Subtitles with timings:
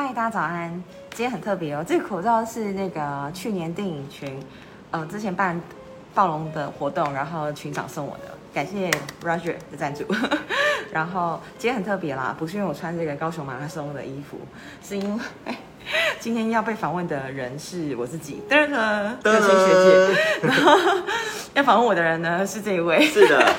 [0.00, 0.70] 嗨，大家早安！
[1.10, 4.40] 今天很特别哦，这个口罩是那个去年电影群，
[4.92, 5.60] 呃，之前办
[6.14, 8.88] 暴龙的活动，然后群长送我的，感谢
[9.24, 10.04] Roger 的赞助。
[10.92, 14.38] 然后今天很特别啦，不是因为我穿这个高雄马拉松的衣服，
[14.86, 15.54] 是因为
[16.20, 20.46] 今天要被访问的人是我自己，噔噔，热心学姐。
[20.46, 20.78] 然后
[21.54, 23.52] 要访问我的人呢是这一位，是的。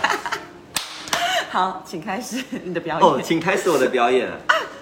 [1.52, 3.10] 好，请开始你的表演。
[3.10, 4.30] 哦，请开始我的表演。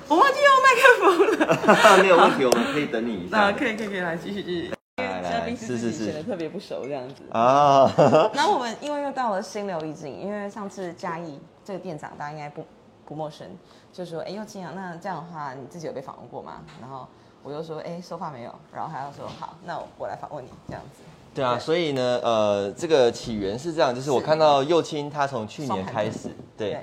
[0.10, 1.06] 我忘记用麦克风
[1.40, 1.98] 了。
[2.04, 3.38] 没有问题，我们可以等你一下。
[3.38, 4.72] 那可以可以可以来继续继续。
[4.98, 7.24] 来来来，是是是，显得特别不熟这样子。
[7.32, 7.92] 啊。
[8.34, 12.66] 然后我们因为又到了心流意境，因为上次嘉义这个店长大家应该不
[13.06, 13.48] 不陌生，
[13.92, 16.62] 就说哎，又青阳，那这样的话你自己有被访问过吗？
[16.80, 17.06] 然后
[17.44, 18.56] 我就说哎，说话没有。
[18.74, 21.02] 然后他又说好，那我来访问你这样子。
[21.36, 26.80] 对啊，所以呢，呃，这个起源是这样，就是我看到幼青他从去年开始，对。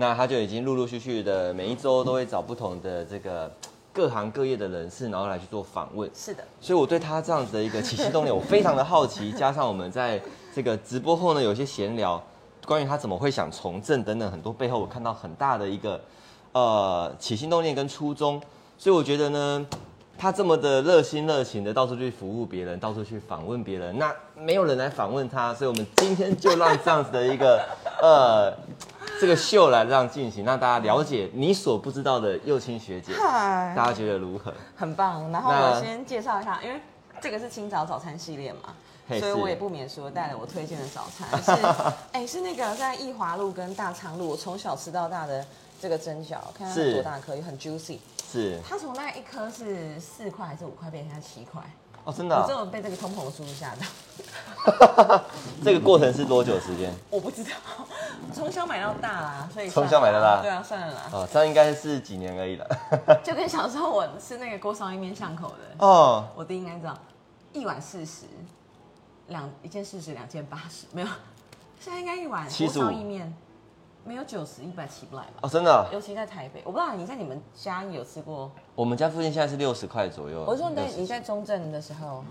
[0.00, 3.52] 那他就已经陆陆续续的每一周都会找不同的这个
[3.92, 6.08] 各行各业的人士，然后来去做访问。
[6.14, 9.32] 是的，所以我对他这样子的一个起心动念，我非常的好奇。
[9.32, 10.22] 加上我们在
[10.54, 12.22] 这个直播后呢，有些闲聊，
[12.64, 16.00] 关于他怎么会想从政等等很多背后，我看到很大的一个
[16.52, 18.40] 呃起心动念跟初衷。
[18.78, 19.66] 所以我觉得呢，
[20.16, 27.60] 他这么的热心热情的到处去服务别人，到处去访问别人，那没有人来访问他，所以我们今天就让这样子的一个
[28.00, 28.54] 呃。
[29.20, 34.52] 这个秀来让进行，让大家了解你所不知道的幼青学姐，大家觉得如何？
[34.76, 35.30] 很棒。
[35.32, 36.80] 然后我先介绍一下，因为
[37.20, 38.74] 这个是清早早餐系列嘛，
[39.18, 41.66] 所以我也不免说带了我推荐的早餐 是，
[42.12, 45.44] 哎，是那个在义华路跟大昌路，我从小吃到大的
[45.80, 47.98] 这个蒸饺，看它多大颗，也很 juicy。
[48.30, 48.58] 是。
[48.68, 51.60] 它从那一颗是四块还是五块变成七块？
[52.08, 55.20] 哦，真的，我真的被这个通膨的速度吓到。
[55.62, 56.90] 这个过程是多久时间？
[57.10, 57.50] 我不知道，
[58.32, 61.02] 从小买到大啦，所以从小买到大，对啊，算了啦。
[61.12, 62.66] 哦，这样应该是几年而已了。
[63.22, 66.96] 就跟小时候我吃那个锅烧意面巷口的 哦，我弟应该知道，
[67.52, 68.24] 一碗四十，
[69.26, 71.08] 两一件四十，两件八十，没有，
[71.78, 73.36] 现在应该一碗锅烧意面。
[74.04, 75.40] 没有九十一百起不来吧？
[75.42, 75.88] 哦，真的。
[75.92, 78.50] 尤其在台北，我不知道你在你们家有吃过。
[78.74, 80.44] 我们家附近现在是六十块左右。
[80.46, 82.24] 我说你在你在中正的时候。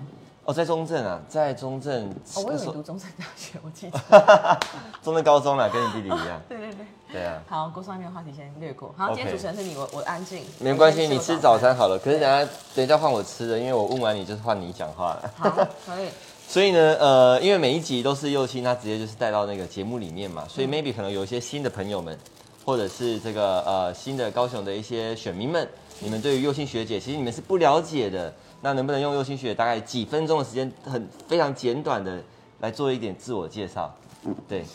[0.46, 2.10] 哦，在中正啊，在中正。
[2.10, 4.00] 哦，我以为读中正大学，我记得。
[5.04, 6.42] 中正高中了，跟你弟弟一样。
[6.48, 6.86] 对对对。
[7.12, 7.42] 对啊。
[7.50, 8.96] 好，锅上面的话题先略过。
[8.98, 10.42] 好，今天主持人是你，我我安静。
[10.60, 12.00] 没关系，你吃早餐好了。
[12.00, 15.32] 可是等下等一下换我吃的，因为我问完你就是换你讲话了。
[15.36, 15.50] 好，
[15.86, 16.08] 可以。
[16.47, 22.18] 所以呢，呃，因为每一集都是幼青，他直接就是带到那个节目里面嘛，所以 maybe 可能有一些新的朋友们。
[22.66, 25.66] 或者是这个呃新的高雄的一些选民们，
[26.02, 32.22] 你们对于右青学姐其实你们是不了解的，那能不能用右青学姐大概几分钟的时间，很非常简短的
[32.59, 33.96] 来做一点自我介绍？
[34.50, 34.66] 对，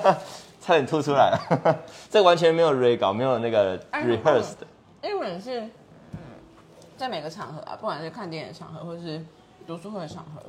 [0.58, 4.54] 差点吐出来了， 这完全没有 re 稿，没有那个 rehearsed。
[5.02, 5.68] 英文是
[6.96, 9.22] 在每个场合啊，不管是看电影场合或是
[9.66, 10.40] 读书会的场合，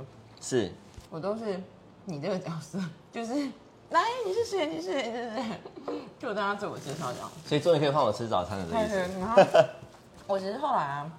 [0.41, 0.71] 是
[1.09, 1.61] 我都是
[2.05, 2.79] 你这个角色，
[3.11, 3.49] 就是。
[3.91, 4.65] 来，你是谁？
[4.65, 5.03] 你是谁？
[5.03, 5.45] 是谁？
[6.17, 7.31] 就大家自我介绍这样。
[7.45, 8.97] 所以终于可以换我吃早餐了，意思。
[9.19, 9.39] 然后
[10.25, 11.11] 我其实后来啊，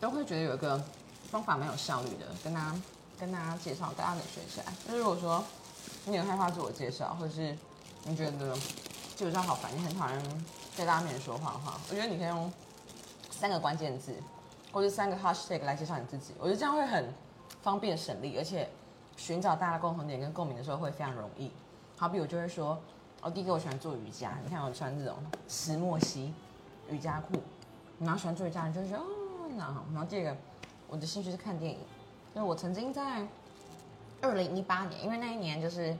[0.00, 0.82] 都会觉得有一个
[1.30, 2.74] 方法蛮有效率的，跟大家
[3.20, 4.72] 跟大家介绍，大家能学起来。
[4.88, 5.44] 就是如果说
[6.06, 7.54] 你很害怕自我介绍，或者是
[8.04, 8.56] 你觉得
[9.14, 10.44] 介绍好烦，你很讨厌
[10.74, 12.50] 在大家面前说话的话，我觉得你可以用
[13.30, 14.14] 三个关键字，
[14.72, 16.32] 或者三个 hashtag 来介绍你自己。
[16.38, 17.12] 我觉得这样会很
[17.62, 18.68] 方便省力，而且。
[19.16, 21.50] 寻找大家的共同点跟共鸣的时候会非常容易。
[21.98, 22.80] 好比我就会说，
[23.20, 25.14] 哦，第一个我喜欢做瑜伽，你看我穿这种
[25.46, 26.32] 石墨烯
[26.88, 27.38] 瑜伽裤，
[27.98, 29.04] 然后喜欢做瑜伽，你就会说哦，
[29.58, 29.84] 那好。
[29.92, 30.36] 然后第二个，
[30.88, 31.78] 我的兴趣是看电影，
[32.34, 33.26] 因为我曾经在
[34.22, 35.94] 二零一八年，因为那一年就是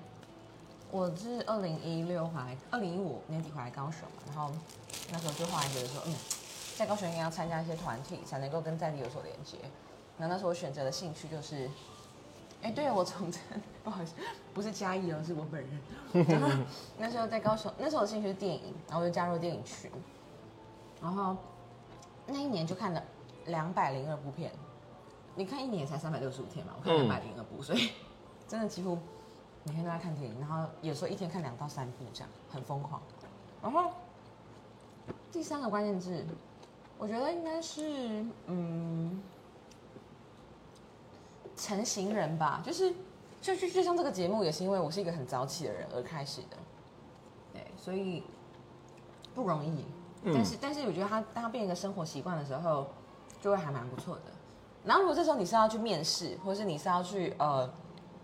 [0.91, 4.51] 我是二零一六回来，二零一五年底回来高雄嘛，然后
[5.13, 6.15] 那时候就后来觉得说，嗯，
[6.75, 9.59] 在高雄应该要参加一些团体，才能够跟在地有所连接。
[10.21, 11.69] 那那时候我选择的兴趣就是。
[12.63, 13.41] 哎，对我从政，
[13.83, 14.13] 不好意思，
[14.53, 16.27] 不是嘉义哦，是我本人。
[16.29, 16.51] 然后
[16.99, 19.91] 那时候在高雄，那时候我兴趣是电影，然后我就加入电影群。
[21.01, 21.35] 然后
[22.27, 23.03] 那一年就看了
[23.47, 24.53] 两百零二部片。
[25.37, 27.93] 你看一年才三百六十五天嘛，我看两百零二部，所以
[28.47, 28.99] 真的几乎
[29.65, 30.39] 每天都在看电影。
[30.39, 33.01] 然后有时候一天看两到三部这样，很疯狂。
[33.63, 33.91] 然后
[35.33, 36.27] 第三个关键字，
[36.99, 39.23] 我觉得应该是嗯。
[41.61, 42.91] 成型人吧，就是
[43.43, 46.57] 就就就像这个节目，也是因为我是一个很早起的人而开始的，
[47.53, 48.25] 对，所以
[49.35, 49.85] 不容易。
[50.25, 52.87] 但是但是我觉得他当他变一个生活习惯的时候，
[53.41, 54.23] 就会还蛮不错的。
[54.85, 57.71] 然后如果这时候你是要去面试，或是你是要去呃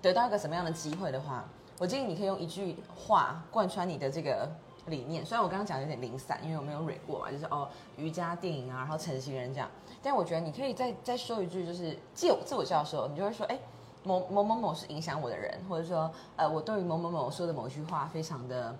[0.00, 1.44] 得到一个什么样的机会的话，
[1.78, 4.48] 我建议你可以用一句话贯穿你的这个
[4.86, 5.24] 理念。
[5.24, 9.68] 虽然我刚刚讲的有点零散，因为我没有蕊过嘛，就是哦瑜伽电影啊，然后成型人这样。
[10.02, 13.58] 但我觉得你可以再再说一句，就是自我自我介绍的时候，你就会说，哎，
[14.02, 18.76] 某某某某是影响我的人，或者说，呃，我对于某某某说的某一句话非常的，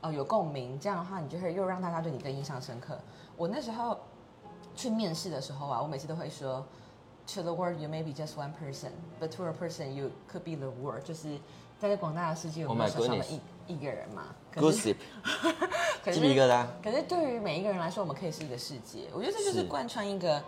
[0.00, 0.78] 呃，有共鸣。
[0.78, 2.98] 这样的话，你就会又让大家对你更印象深刻。
[3.36, 3.98] 我那时候
[4.74, 6.64] 去面试的时候啊，我每次都会说。
[7.34, 8.90] To the world, you may be just one person,
[9.20, 11.04] but to a person, you could be the world。
[11.04, 11.38] 就是
[11.78, 14.24] 在这广大的世界，我们小小的一一个人嘛。
[14.54, 14.96] Gossip，
[16.04, 16.68] 可是一个啦。
[16.82, 19.08] 可是对于每一个人来说，我们可以是一个世界。
[19.14, 20.42] 我觉得这就是贯穿一个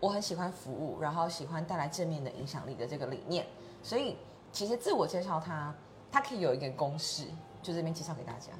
[0.00, 3.46] 我很喜欢服务，然后喜欢带来正面的影响力的这个理念。
[3.82, 4.16] 所以
[4.52, 5.74] 其实自我介绍，它
[6.10, 7.24] 它可以有一个公式，
[7.62, 8.52] 就这边介绍给大家。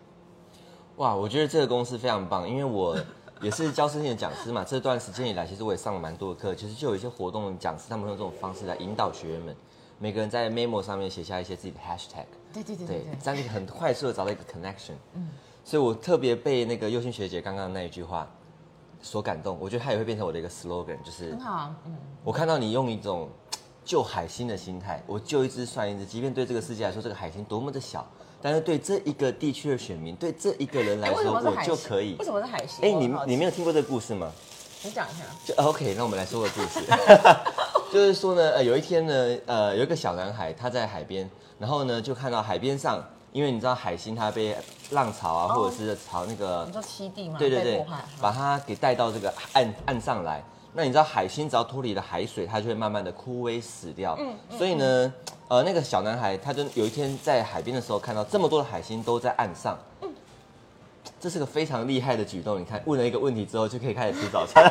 [0.96, 2.96] 哇，我觉得这个公式非常棒，因为我。
[3.41, 6.56] 也是教师性的讲师嘛，这段时间以来，其实我也上了蛮多的课。
[6.56, 9.55] 其实就有一些活动讲师，他们用这种方式来引导学员们，
[10.00, 14.94] 每个人在 memo 上面写下一些自己的 hashtag，对对对对，这样就很快速的找到一个 connection。
[15.14, 15.28] 嗯，
[15.64, 18.28] 所以我特别被那个优心学姐刚刚那一句话
[19.00, 21.74] 所感动，我觉得她也会变成我的一个 slogan，就是很好。
[21.86, 23.28] 嗯，我看到你用一种
[23.84, 28.06] 救海星的心态，我救一只算一只，即便对这个世界来说，这个海星多么的小。
[28.40, 32.14] 但是对这一个地区的选民，对这一个人来说，我就可以。
[32.20, 32.84] 为什么是海星？
[32.84, 34.30] 哎，你你没有听过这个故事吗？
[34.84, 35.24] 你讲一下。
[35.44, 36.80] 就 OK，那我们来说个故事。
[37.90, 43.02] 就是说呢，呃，有一天呢，呃，有一个小男孩他在海边，然后呢就看到海边上，
[43.32, 44.55] 因为你知道海星它被
[44.90, 47.37] 浪潮啊，或者是潮那个，你说栖地吗？
[47.38, 47.87] 对对对，
[48.20, 50.43] 把它给带到这个岸岸上来。
[50.75, 54.14] 那你知道海星只要脱离了海水，它就会慢慢的枯萎死掉。
[54.20, 55.12] 嗯，所以呢，
[55.49, 59.79] 呃，那个小男孩他就有一天在海边的时候，看到这么多的海星都在岸上。
[60.02, 60.11] 嗯，
[61.19, 62.61] 这是个非常厉害的举动。
[62.61, 64.70] 你看，问了一个问题之后，就可以开始吃早餐。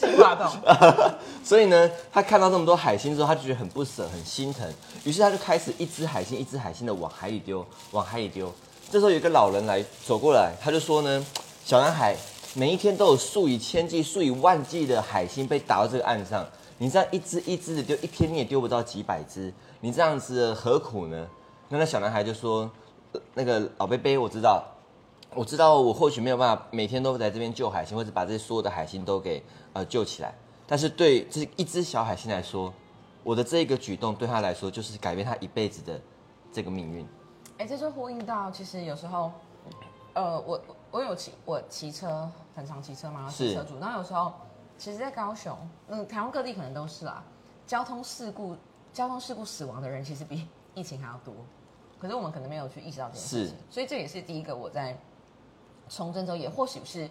[0.00, 0.52] 计划到。
[1.44, 4.66] 所以呢，他看到这么多海星之后，他就觉得很不舍，很心疼。
[5.04, 8.52] 于是他就开始一只海星一只海星的往海里丢，往海里丢。
[8.90, 11.26] 这时候有一个老人来走过来，他就说呢，
[11.64, 12.16] 小男孩。
[12.52, 16.44] 每一天都有数以千计、数以万计的海星被打到这个岸上，
[16.78, 21.28] 你这样一只一只的丢，一天你也丢不到几百只，你这样子何苦呢？
[21.68, 22.68] 那那小男孩就说
[23.34, 24.64] ：“那个老贝贝，我知道，
[25.34, 29.42] 我知道，我或许没有办法每天都在这边救海星，或者把这些所有的海星都给
[29.72, 30.34] 呃救起来，
[30.66, 32.72] 但是对这一只小海星来说，
[33.22, 36.00] 我的这个举动对他来说就是改变他一辈子的
[36.52, 37.06] 这个命运。”
[37.58, 39.32] 哎，这就呼应到，其实有时候，
[40.14, 40.60] 呃，我。
[40.92, 43.78] 我有骑，我骑车很常骑车嘛，是车主。
[43.78, 44.32] 然后有时候，
[44.76, 45.56] 其实，在高雄，
[45.86, 47.22] 嗯，台湾各地可能都是啦。
[47.64, 48.56] 交通事故，
[48.92, 51.32] 交通事故死亡的人其实比疫情还要多。
[52.00, 53.56] 可是我们可能没有去意识到这件事情。
[53.70, 54.98] 所以这也是第一个我在
[55.90, 57.10] 从政之后，也或许是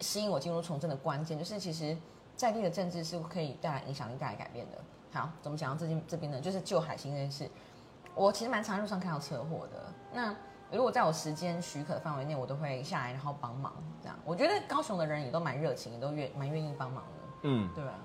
[0.00, 1.94] 吸引我进入从政的关键，就是其实
[2.36, 4.78] 在地的政治是可以带来影响力、带来改变的。
[5.12, 6.40] 好，怎么讲到这边这边呢？
[6.40, 7.50] 就是救海星这件事，
[8.14, 9.92] 我其实蛮常路上看到车祸的。
[10.14, 10.34] 那
[10.70, 13.74] 如果在我时间许可的范围内，我都会下来然后帮忙。
[14.00, 17.28] 这样，我觉得高雄的人也都蛮热情，也都愿蛮愿意帮忙的。
[17.42, 17.98] 嗯，对啊？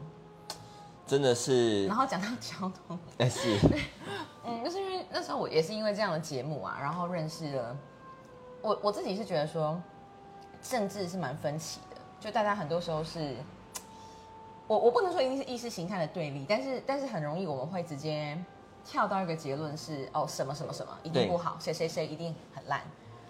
[1.05, 1.85] 真的是。
[1.85, 3.57] 然后讲到交通，哎是。
[4.43, 7.77] 嗯，就是因为那时候我也是因为这样的节目啊，然后认识了。
[8.61, 9.81] 我我自己是觉得说，
[10.61, 13.35] 政治是蛮分歧的，就大家很多时候是，
[14.67, 18.37] 我我不能说一定是意识形态的对立，但是但是很容易我们会直接。
[18.89, 22.79] 跳到一个结论是哦什么什么什么一定不好，谁谁谁一定很烂，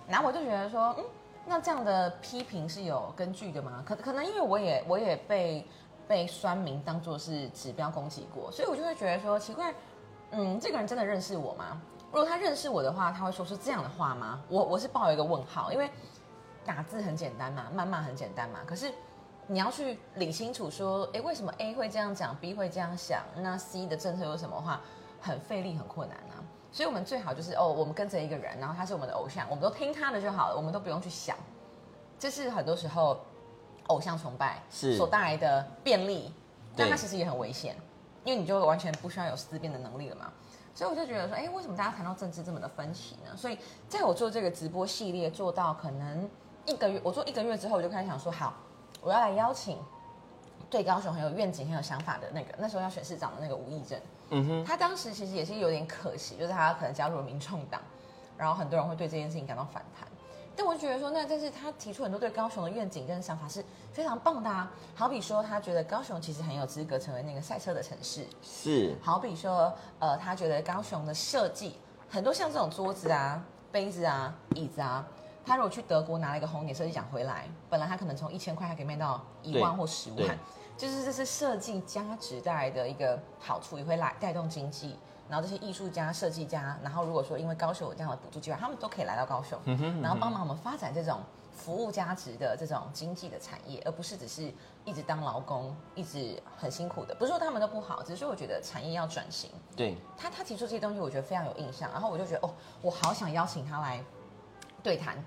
[0.08, 1.04] 然后我就觉得说，嗯，
[1.48, 3.84] 那这样的批评是有根据的吗？
[3.84, 5.66] 可可能因为我也我也被
[6.08, 9.74] 被酸民当做是指标攻击过，所以我就会觉得说奇怪，
[10.30, 11.82] 嗯，这个人真的认识我吗？
[12.12, 14.40] 如果他认识我的话，他会说出这样的话吗？
[14.50, 15.90] 我我是抱有一个问号，因为
[16.68, 18.92] 打字很简单嘛，谩骂很简单嘛，可是
[19.48, 24.82] 你要去理清楚说，哎，为什么 A 会这样讲，B 会这样想，那 C 的政策有什么话？
[25.20, 26.38] 很费力，很困难啊，
[26.72, 31.36] 所以我们最好就是哦，我们跟着一个人，然后他是我们的偶像，我们都听他的就好了，我们都不用去想。
[32.20, 33.20] 这是很多时候
[33.88, 36.32] 偶像崇拜所带来的便利，
[36.76, 37.76] 但它其实也很危险，
[38.24, 40.32] 因为你就完全不需要有思辨的能力了嘛。
[40.76, 43.36] 所以我就觉得说，哎，为什么大家谈到政治这么的分歧呢？
[43.36, 43.58] 所以
[43.90, 46.30] 在我做这个直播系列做到可能
[46.68, 48.54] 一个月，我做一个月之后，我就开始想说，好，
[49.02, 49.80] 我要来邀请
[50.70, 54.00] 对高雄很有愿景、很有想法的那个，那时候要选市长的那个吴义正。
[54.30, 57.82] 嗯哼，他当时其实也是有点可惜，就是他可能加入了民众党，
[58.38, 60.08] 然后很多人会对这件事情感到反弹。
[60.54, 64.70] 但我就觉得说，那但是他提出很多对高雄的愿景跟想法是非常棒的啊。
[64.96, 68.26] 好比说，他觉得高雄其实很有资格成为那个赛车的城市。
[68.42, 68.98] 是。
[69.02, 71.78] 好比说，呃，他觉得高雄的设计
[72.10, 73.40] 很多像这种桌子啊、
[73.72, 75.08] 杯子啊、椅子啊，
[75.48, 80.38] 他如果去德国拿了一个红点设计奖回来，本来他可能从一千块，他可以卖到一万或十万。
[80.78, 84.96] 就是这是设计价值带来的一个好处，也会来带动经济，
[85.28, 91.20] 然后这些艺术家、设计家，然后如果说因为高雄有这样的补助计划，他们都可以来到高雄，嗯哼然后帮忙我们发展这种
[91.52, 94.54] 服务价值的这种经济的产业，而不是只是
[94.86, 97.16] 一直当劳工，一直很辛苦的。
[97.16, 99.50] 不是说他们都不好，只是说我觉得产业要转型。
[99.76, 104.00] 对，他他提出这些东西，我觉得非常有印象，然后我就觉得哦，我好想邀请他来
[104.84, 105.18] 对谈，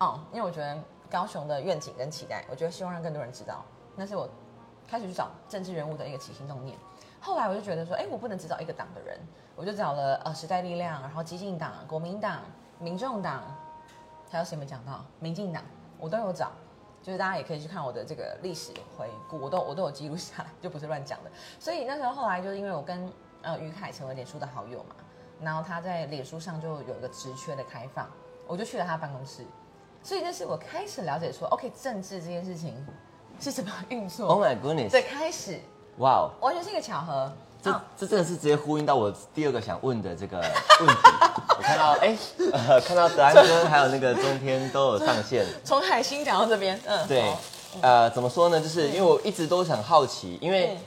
[0.00, 0.76] 哦，因为我觉得
[1.10, 3.62] 高雄的愿景跟期待，我觉得希望让更多人知道，
[3.94, 4.28] 那是我
[4.88, 6.76] 开始去找政治人物的一个起心动念。
[7.20, 9.20] 后来我就觉得说，哎，我不能只找一个党的人，
[9.54, 12.40] 我就找了呃时代力量，然后激进党、国民党、
[12.78, 13.42] 民众党，
[14.30, 15.04] 还有谁没讲到？
[15.18, 15.62] 民进党
[15.98, 16.50] 我都有找，
[17.02, 21.30] 就是大家也可以去看我的这个历史回顾，我都我都有记录下来，就不是乱讲的。
[21.58, 24.94] 所以那时候后来就是因为我跟呃于凯成为脸书的好友嘛，
[25.42, 28.08] 然后他在脸书上就有一个职缺的开放，
[28.46, 29.44] 我就去了他办公室，
[30.02, 32.74] 所以那是我开始了解说，OK，政治这件事情
[33.40, 34.26] 是怎么运作。
[34.28, 35.60] Oh my goodness，对开始，
[35.98, 37.32] 哇哦，完全是一个巧合。
[37.62, 37.80] 这嗯。
[37.96, 40.38] 这真的是直接呼应到我第二个想问的这个
[40.80, 41.02] 问题。
[41.58, 42.16] 我看到哎、
[42.52, 45.44] 呃， 看到德安哥还有那个中天都有上线。
[45.62, 47.32] 从海星讲到这边，嗯，对，
[47.82, 48.58] 呃，怎么说呢？
[48.58, 50.78] 就是因为我一直都很好奇，因为嗯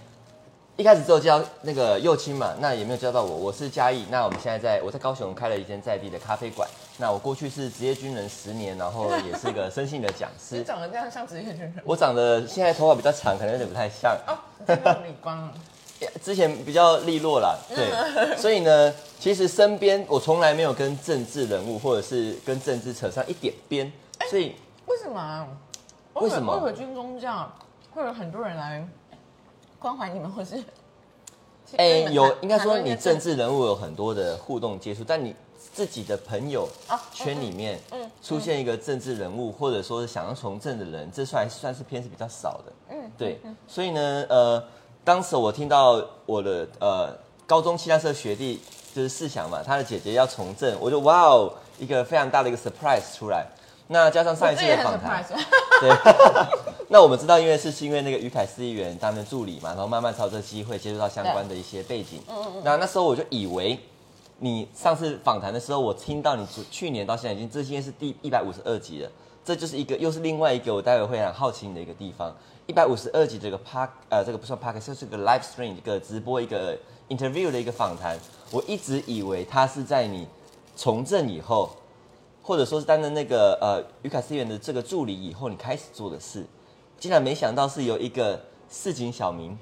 [0.75, 3.37] 一开始只有教那个幼青嘛，那也没有教到我。
[3.37, 6.67] 我是嘉义，那我们现在在我在高雄开了一间在地的咖啡馆。
[6.97, 10.63] 那我过去是职业军人十年，然后也是一个生性的讲你师。
[10.63, 14.17] 长得这样像职业军人我长得现在头发比较长，可能有点不太像。
[14.25, 14.33] 哦，
[14.65, 15.53] 真的理光了。
[16.23, 23.93] 之前比较利落啦，对，所以呢，其实身边我从来没有跟政治人物或者是跟政治扯上一点边，
[24.27, 24.55] 所以
[24.87, 25.47] 为什么啊？
[26.15, 27.49] 为什么我以为军宗教
[27.93, 28.83] 会有很多人来
[29.83, 30.63] 关怀你们，或是
[31.75, 42.71] 哎、有应该说你政治人物有很多的互动接触，但你自己的朋友啊圈里面嗯嗯出现一个政治人物，或者说是想要从政的人，这算算是偏是比较少的。
[42.91, 44.63] 嗯对，所以呢，呃，
[45.03, 47.09] 当时我听到我的呃
[47.45, 48.61] 高中气象社学弟
[48.95, 53.45] 就是世祥嘛，他的姐姐要从政，我就哇哦，一个非常大的一个 surprise 出来。
[53.87, 55.23] 那加上上一次的访谈。
[55.81, 55.89] 对，
[56.93, 62.21] 那我们知道，因为是是因为那个于凯司议员当的助理嘛，然后慢慢朝这机会接触到相关的一些背景。
[62.29, 63.79] 嗯嗯那那时候我就以为，
[64.37, 69.09] 你上次访谈的时候，我听到你去年到现在已经这今天是第一百五十二集了，
[69.43, 72.31] 这就是一个又是另外一个我待会会很好奇你的一个地方。
[72.67, 76.77] 一百五十二集这个 park 呃这个不算 park，就是个 live stream 一个直播一个
[77.09, 78.15] interview 的一个访谈，
[78.51, 80.27] 我一直以为他是在你
[80.75, 81.71] 从政以后。
[82.45, 86.45] 或者说是担任那个呃于凯思源的这个助理以后，你开始做的事，
[86.97, 89.57] 竟然没想到是由一个市井小民，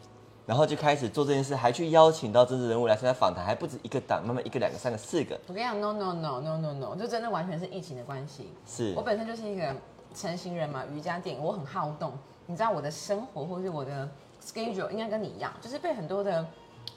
[0.46, 8.50] 然后就开始做这件事，还去邀请到政治人物来参加访谈，还不止一个党，慢慢一个、两个、三个、四个，我跟你讲，no no no no no no，就真的完全是疫情的关系。
[8.68, 9.76] 是我本身就是一个
[10.14, 12.14] 成型人嘛，瑜伽垫，我很好动。
[12.48, 14.10] 你知道我的生活或是我的
[14.44, 16.46] schedule 应该跟你一样，就是被很多的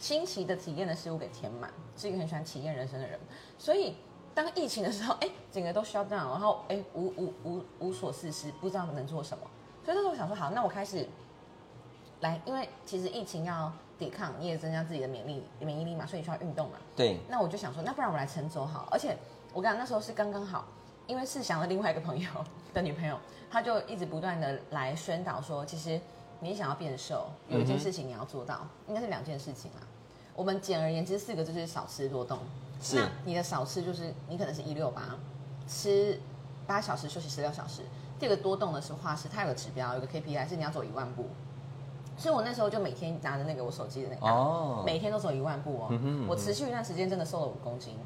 [0.00, 3.19] 新奇的体验的事物给填满，是一个很喜欢体验人生的人。
[3.59, 3.95] 所以
[4.35, 9.45] 当疫情的时候，哎，整个都 shut down，然后哎无无无无所事事，不知道能做什么。
[9.85, 11.07] 所以那时候我想说，好，那我开始
[12.21, 16.79] 来，因为其实疫情要抵抗，你也增加自己的免疫力免疫力嘛，所以你需要运动嘛。
[16.97, 18.88] 对，那我就想说，那不然我来晨走好。
[18.91, 19.17] 而且
[19.53, 20.64] 我跟你讲，那时候是刚刚好，
[21.07, 22.29] 因为世祥的另外一个朋友
[22.73, 23.19] 的女朋友，
[23.50, 26.00] 她就一直不断的来宣导说，其实
[26.41, 29.85] 你想要变瘦，有一件事情你要做到，应该是两件事情啊。
[30.35, 32.38] 我们简而言之四个就是少吃多动。
[32.81, 35.17] 是那你的少吃就是你可能是一六八，
[35.69, 36.19] 吃
[36.67, 37.83] 八小时休息十六小时。
[38.18, 41.28] 第二个多动的是化石它有个指标，有个 KPI 是你要走一万步。
[42.16, 45.87] 所以我那时候就每天拿着那个我手机的那个哦每天都走一万步哦。
[45.90, 47.99] 嗯哼嗯哼我持续一段时间真的瘦了五公斤，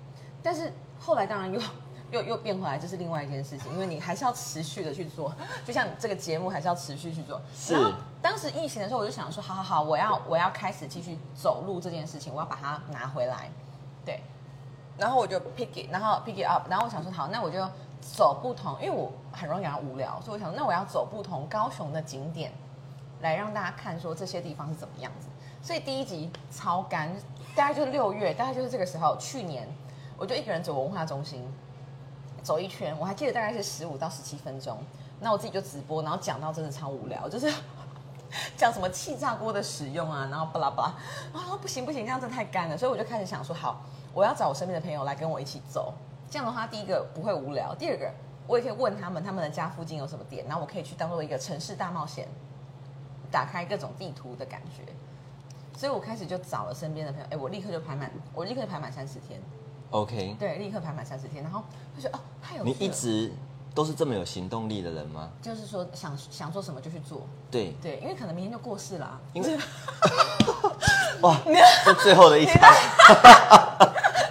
[0.42, 1.60] 但是后来当然又
[2.10, 5.30] 又又变回来，这是另外一件事情，因为你还是要持续的去做，
[5.66, 7.38] 就像这个节目还是要持续去做。
[7.54, 13.50] 是然后当时疫情的时候，我就想说，好好好，我要我要开始继续走路这件事情，我要把它拿回来，
[14.06, 14.22] 对。
[14.96, 17.62] 然后我就 pick it，然后 pick it up，然后我想说，好，那我就
[18.00, 22.52] 走不同，因为我很容易感到无聊，所以我想，那我要走不同高雄的景点，
[23.20, 25.28] 来让大家看说这些地方是怎么样子。
[25.60, 27.14] 所以第一集超干，
[27.54, 29.68] 大概就是六月，大概就是这个时候，去年
[30.16, 31.44] 我就一个人走文化中心，
[32.42, 34.78] 走一圈，我还记得大概是十五到十七分钟。
[35.20, 37.52] 那我自己就直播，然后讲到真的超无聊，就是
[38.56, 40.94] 讲什么气炸锅的使用啊，然后巴拉巴
[41.34, 43.82] 拉，啊不行不行，这样真的太干了，所以我就开始想说，好，
[44.14, 45.92] 我要找我身边的朋友来跟我一起走，
[46.30, 48.10] 这样的话，第一个不会无聊，第二个
[48.46, 52.28] 我也可以问他们他们的家附近有什么店，然后我可以去当做一个城市大冒险，
[53.30, 54.82] 打开各种地图的感觉。
[55.76, 59.40] 所以我开始就找了身边的朋友，哎，我立刻就排满，我立刻就排满三十天
[59.90, 61.62] ，，OK，对，立刻排满三十天，然后
[61.96, 62.76] 就觉得哦，太有趣你。
[62.84, 63.32] 一直
[63.74, 65.30] 都是这么有行动力的人吗？
[65.40, 69.56] 就是说想想做什么就去做，对，对，因为可能明天就过世了啊、因为
[71.22, 71.36] 哇，
[71.84, 72.60] 这最后的一餐，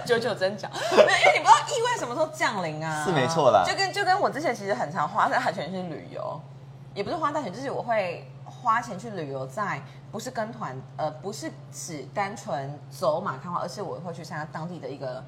[0.08, 6.40] 九九真假， 没有因为你不知道意外什么时候降临啊，是没错啦就跟就跟我之前其实很常花大钱去旅游，
[6.94, 15.22] 也不是花大钱，就是我会花钱去旅游在，不是跟团，呃，不是只单纯走马看花，而是我会去参加当地的一个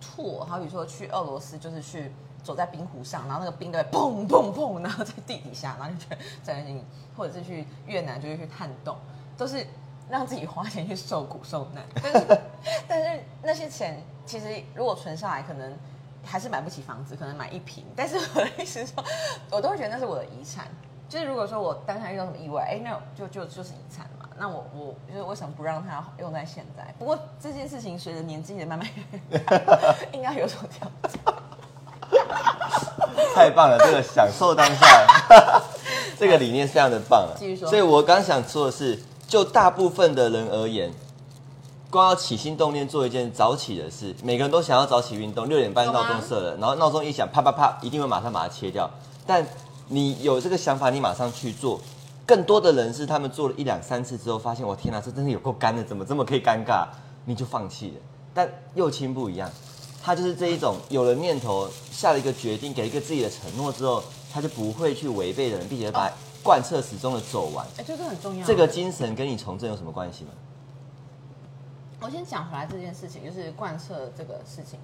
[0.00, 2.10] tour，好比说去俄罗斯，就是去。
[2.42, 6.84] 走在冰湖上，然后那个冰都会砰砰砰，然后在地底下，然后就觉得在那里，
[7.16, 8.96] 或者是去越南，就是去探洞，
[9.38, 9.64] 都是
[10.12, 11.82] 让自己花钱去受苦受难。
[12.02, 12.40] 但是，
[12.86, 15.74] 但是那些钱其实如果存下来，可能
[16.22, 17.82] 还是买不起房子，可能买一平。
[17.96, 19.02] 但是我的意思说，
[19.50, 20.66] 我都会觉得那是我的遗产。
[21.08, 24.28] 就是如果说我当下遇到什么意外，哎，那就就就是遗产嘛。
[24.38, 26.94] 那我我就是为什么不让它用在现在？
[26.98, 28.86] 不过这件事情随着年纪的慢慢
[29.30, 31.12] 越大，应该有所调整。
[33.34, 34.86] 太棒了，这个享受当下，
[36.18, 37.32] 这个理念非常的棒啊。
[37.40, 38.98] 继续说所以我刚想说的是，
[39.32, 40.92] 就大部分的人而言，
[41.88, 48.90] 光要起心动念做一件早起的事，每个人都想要早起运动，六点半闹钟设了，然后闹钟一响，啪啪啪，一定会马上把它切掉。
[49.26, 49.42] 但
[49.88, 51.80] 你有这个想法，你马上去做。
[52.26, 56.86] 更多的人是他们做了一两三次之后，发现我天哪，这真的有够干的，怎么这么可以尴尬？
[57.24, 57.94] 你就放弃了。
[58.34, 59.50] 但右青不一样，
[60.02, 66.12] 他就是这一种有了念头，下了一个决定，给了一个自己的承诺之后，他就不会去违背的人，并且把
[66.42, 67.66] 贯彻始终的走完。
[67.78, 68.46] 哎，这个很重要。
[68.46, 70.30] 这个精神跟你从政有什么关系吗？
[72.00, 74.78] 我先讲回来这件事情，就是贯彻这个事情。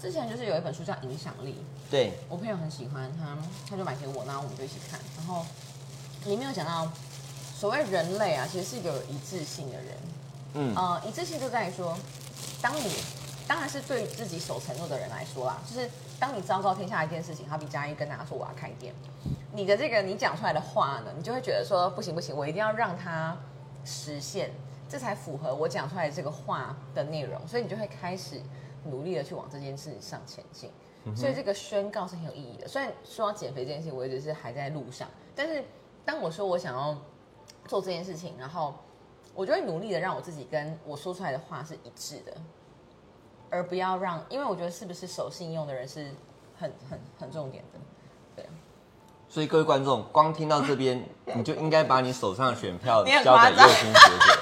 [0.00, 1.52] 之前就是有一本书叫《影响力》，
[1.90, 3.36] 对，我朋友很喜欢他，
[3.68, 4.98] 他就买给我，然后我们就一起看。
[5.16, 5.44] 然后
[6.24, 6.90] 里面有讲到，
[7.56, 9.86] 所谓人类啊，其实是一个有一致性的人。
[10.54, 11.96] 嗯，呃，一致性就在于说，
[12.62, 12.90] 当你
[13.48, 15.88] 当然是对自己守承诺的人来说啦，就是
[16.20, 18.94] 当你昭告天下一件事情，好比嘉一跟大家说我要开店，
[19.54, 23.34] 你的这个你讲出来的话呢，你就会觉得说不行不行，我一定要让它
[23.86, 24.50] 实现，
[24.86, 28.40] 这才符合我讲出来的这个话的内容，所以你就会开始
[28.84, 30.70] 努力的去往这件事上前进。
[31.16, 32.68] 所以这个宣告是很有意义的。
[32.68, 35.64] 虽然说到减肥这件事情，我一直是还在路上，但是
[36.04, 36.94] 当我说我想要
[37.66, 38.74] 做这件事情，然后
[39.34, 42.36] 我就会努力的让我自己跟我说出来的话是一致的，
[43.50, 46.14] 而不要让，因为我觉得是不是守信用的人是
[46.58, 47.78] 很很很重点的。
[48.36, 48.50] 对啊，
[49.28, 54.38] 所以各位观众，光听到这边， 你就应该把你手上的选票交给右青学姐。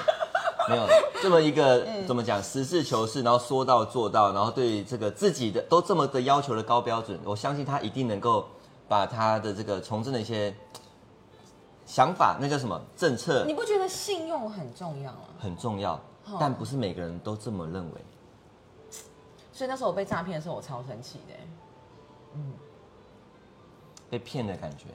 [0.69, 0.85] 没有
[1.21, 8.45] 这么一个嗯怎么讲，实事求是，然后说到做到，然后对这个自己的都这么的要求的高标准，我相信他一定能够
[8.85, 10.53] 把他的这个从政的一些
[11.85, 15.19] 想法，那叫什么政策你不觉得信用很重要吗？
[15.39, 15.93] 很重要
[16.25, 18.01] 哦，但不是每个人都这么认为。
[19.57, 21.33] 所以那时候我被诈骗的时候，我超生气的。
[22.35, 22.53] 嗯
[24.07, 24.85] 被骗的感觉。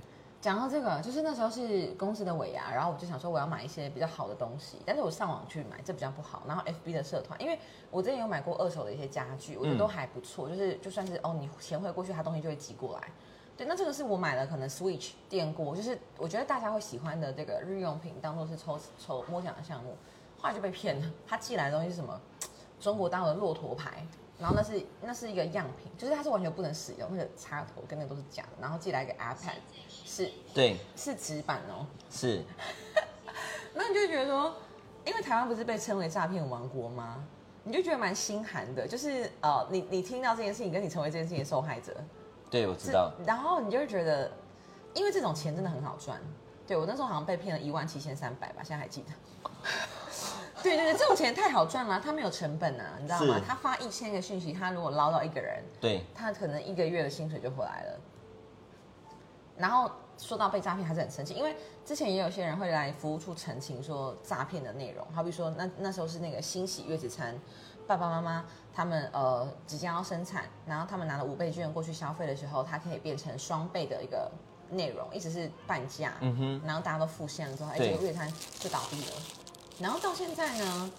[0.41, 6.45] 讲到这个，就是那时候是公司的尾牙，然后我就想说我要买一些比较好的东西，但是我上网去买，这比较不好。
[6.47, 7.59] 然后 FB 的社团，因为
[7.91, 13.09] 我之前有买过二手的一些家具，我觉得都还不错，就是就算是哦你钱汇过去，它东西就会寄过来。
[13.57, 19.97] 对，那这个是我买了可能 Switch 电锅，就是我觉得大家会喜欢的这个日用品，当做是抽抽摸奖的项目，
[20.41, 21.11] 后来就被骗了。
[21.27, 22.21] 他寄来的东西是什么？
[22.81, 24.05] 中国大陆的骆驼牌，
[24.39, 29.55] 然后那是那是一个样品，就是它是完全不能使用，那个插头跟那个都是假的，然后寄来一个 iPad
[29.89, 32.43] 是对，是纸板哦，是
[33.75, 34.55] 那你就会觉得说，
[35.05, 37.25] 因为台湾不是被称为诈骗王国吗？
[37.65, 41.97] 你就觉得蛮心寒的，就是呃，你你听到这件事情，跟你成为这件事情的受害者，
[42.51, 43.13] 对，我知道。
[43.25, 44.31] 然后你就会觉得，
[44.95, 46.21] 因为这种钱真的很好赚。
[46.67, 49.13] 对我那时候好像被骗了一万七千三百吧，现在还记得。
[50.63, 53.41] 对对对，这种钱太好赚了，他没有成本啊，你知道吗？
[53.47, 58.01] 他发一千个讯息，他如果捞到一个人，对，他可能一个月的薪水就回来了。
[59.57, 67.39] 然后说到被诈骗，还是很生气，因为之前也有些人会来服务处澄清说诈骗的内容，好比说那那时候是那个欣喜月子餐，
[67.87, 68.45] 爸爸妈妈
[68.75, 74.31] 他们呃即将要生产，然后他们拿了五倍券过去消费的时候，它可以变成双倍的一个
[74.71, 79.13] 内容，一直是半价，嗯哼，然后大家都付现了之后，哎，对这个月餐就倒闭了。
[79.81, 80.91] 然后到现在呢，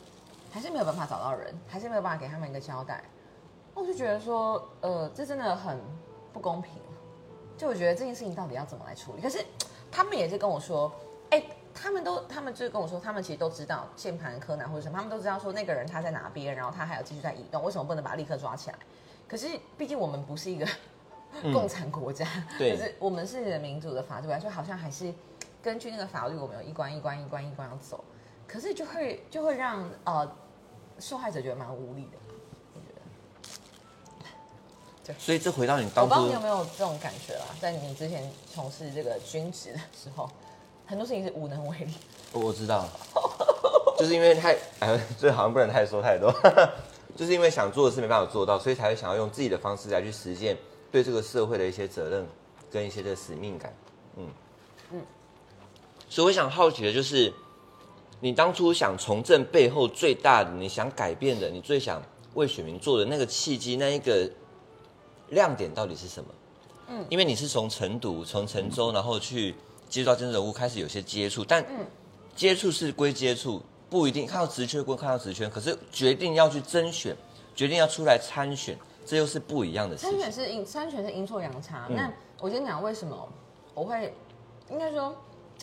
[0.52, 3.04] 还是没有办法找到人，还是没有办法给他们一个交代。
[3.74, 5.80] 我就觉得说，呃，这真的很
[6.32, 6.74] 不公平。
[7.58, 9.22] 就我觉得这件事情到底要怎么来处理？
[9.22, 9.44] 可是
[9.92, 10.92] 他们也是跟我说，
[11.30, 18.78] 哎，他们都，他们就是跟我说，他们其实都知道键盘柯南或者什么，他们都知道说那个人他在哪边，然后他还有继续在移动，为什么不能把他立刻抓起来？
[19.28, 20.68] 可是毕竟我们不是一个
[21.54, 25.14] 共产国家，对就是我们是民主的法治国家，所以好像还是
[25.62, 28.04] 根据那个法律，我们有一关一关一关一关要走。
[28.54, 30.32] 可是就会就会让呃
[31.00, 32.20] 受害者觉得蛮无力的。
[32.76, 32.86] 我觉
[35.12, 40.30] 得，所以这回到你我当初不知道你有没有这种感觉啦，在你之前从事这个军职的时候，
[40.86, 41.96] 很多事情是无能为力。
[42.32, 42.88] 我我知道，
[43.98, 46.32] 就是因为太哎，这好像不能太说太多。
[47.18, 50.56] 就是因为想做的事没办法做到，所以才会想要用自己的方式来去实践
[50.92, 52.28] 对这个社会的一些责任
[52.72, 53.74] 跟一些的使命感。
[54.16, 54.28] 嗯
[54.92, 55.02] 嗯，
[56.08, 57.34] 所以我想好奇的就是，
[58.24, 62.02] 你当初想从政背后最大的，你想改变的，你最想
[62.36, 64.32] 为选民做的那个契机，那一个
[65.32, 66.30] 亮点到底是什么？
[66.88, 69.54] 嗯，因为你是从成都、从成州，然后去
[69.90, 71.66] 接触到政治人物，开始有些接触，但
[72.34, 77.14] 接触是归接触，不一定看到职缺归看到职缺，可是决定要去甄选，
[77.54, 80.18] 决定要出来参选，这又是不一样的事情。
[80.18, 81.88] 参选是阴参选是阴错阳差。
[81.90, 83.30] 嗯那我先讲为什么
[83.74, 84.14] 我会，
[84.72, 85.14] 应该说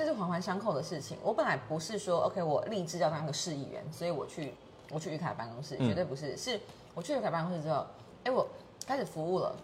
[0.01, 1.19] 这是环环相扣的事情。
[1.23, 4.55] 我本来不是说 OK，我立志要当个市议员，所以我去
[4.91, 6.35] 我去于凯办公室，嗯绝对不是。
[6.39, 6.59] 是
[6.95, 7.85] 我去于凯办公室之后，
[8.25, 8.49] 哎，我
[8.87, 9.55] 开始服务了。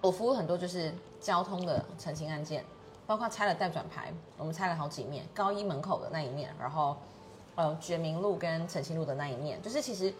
[0.00, 2.64] 我服务很多就是交通的澄清案件，
[3.06, 6.96] 包括拆了代转牌，我们拆了好几面，高一门口的那一面，然后
[7.54, 10.10] 呃觉明路跟澄清路的那一面，就是其实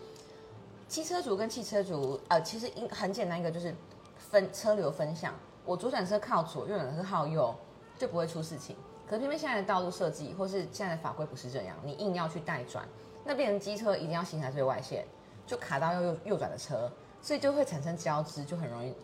[0.87, 3.75] 汽车族跟汽车族，呃，其实应很简单一个就是
[4.19, 5.33] 分车流分享，
[5.65, 7.55] 我左转车靠左，右转车靠右，
[7.99, 8.77] 就不会出事情。
[9.11, 12.89] 可是偏偏现在的道路设计或是现在的法规不是这样，你硬要去带转，
[13.25, 15.05] 那变成机车一定要行在最外线，
[15.45, 16.89] 就卡到右右右转的车，
[17.21, 18.95] 所以就会产生交织，就很容易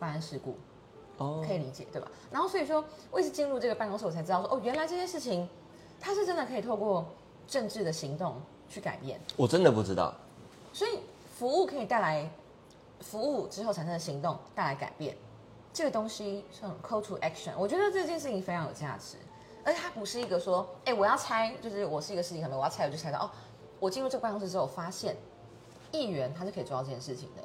[0.00, 0.58] 发生事故。
[1.18, 2.10] 哦可以理解，对吧？
[2.32, 5.48] 然后所以说，我也是进入这个办公室，我才知道说，哦，原来这件事情，
[6.00, 7.06] 它是真的可以透过
[7.46, 9.20] 政治的行动去改变。
[9.36, 10.12] 我真的不知道。
[10.72, 10.98] 所以
[11.38, 12.28] 服务可以带来
[12.98, 15.16] 服务之后产生的行动带来改变，
[15.72, 17.52] 这个东西是很 call to action。
[17.56, 19.18] 我觉得这件事情非常有价值，
[19.64, 23.30] 而且它不是一个说，哎，我要猜，就是我是一个事情，可能我要猜我就猜到哦。
[23.78, 25.16] 我进入这个办公室之后，发现
[25.90, 27.42] 议员他是可以做到这件事情的，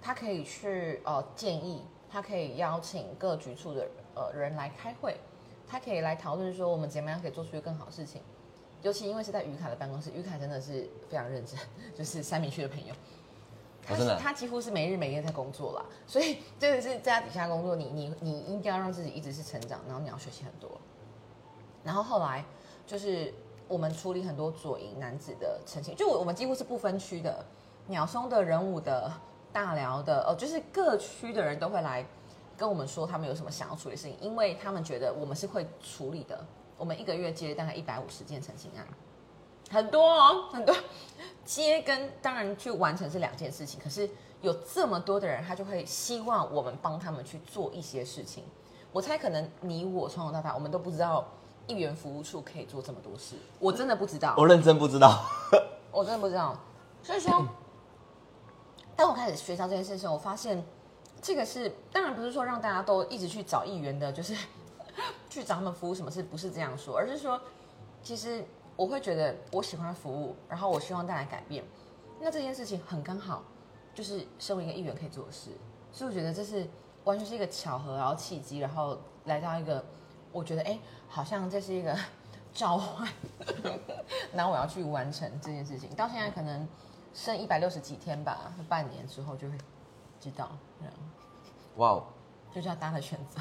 [0.00, 5.16] 他可以去呃建议，他可以邀请各局处的呃人来开会，
[5.66, 8.22] 他可以来讨论说我们怎么样可以做出一个更好的事情。
[8.80, 11.58] 尤其因为是在于凯的办公室，于凯真的是非常认真，
[11.96, 12.94] 就是三明区的朋友。
[13.88, 20.70] 他哦真的啊他几乎是没日没夜在工作啦，所以 真的是在他底下工作，你你你应该要让自己一直是成长，然后你要学习很多。
[21.82, 22.44] 然后后来
[22.86, 23.32] 就是
[23.66, 27.44] 我们处理很多左营男子的澄清，就我我们几乎是不分区的，
[27.86, 29.10] 鸟松的、人武的、
[29.52, 32.04] 大寮的，哦，就是各区的人都会来
[32.56, 36.44] 跟我们说他们有什么想要处理的事情，因为他们觉得我们是会处理的。
[36.76, 38.86] 我们一个月接大概一百五十件澄清案，
[39.68, 40.74] 很多哦，很多。
[41.44, 44.08] 接跟当然去完成是两件事情，可是
[44.42, 48.44] 有这么多的人，他就会希望我们帮他们去做一些事情。
[48.92, 51.26] 我猜可能你我从小到大，我们都不知道
[51.66, 54.34] 议员服务处可以做这么多事，我真的不知道。
[54.36, 55.24] 我认真不知道。
[55.90, 56.54] 我真的不知道。
[57.02, 57.42] 所以说，
[58.94, 60.62] 当我开始学到这件事的时候，我发现
[61.22, 64.36] 这个是当然不是说让大家都一直去找议员的，就是
[65.30, 67.40] 去找他们服务什么事，不是这样说，而是说，
[68.02, 68.44] 其实
[68.78, 71.64] 我会觉得我喜欢服务，然后我希望带来改变，
[72.20, 73.42] 那这件事情很刚好，
[73.92, 75.50] 就是身为一个议员可以做的事，
[75.90, 76.64] 所以我觉得这是
[77.02, 79.84] 完全是一个巧合，然后契机，然后来到一个
[80.30, 81.98] 我觉得哎，好像这是一个
[82.54, 83.08] 召唤，
[84.32, 85.92] 然后我要去完成这件事情。
[85.96, 86.68] 到现在可能
[87.12, 89.58] 剩一百六十几天吧，半年之后就会
[90.20, 90.48] 知道，
[91.78, 92.04] 哇哦，
[92.54, 93.40] 就叫大家的选择。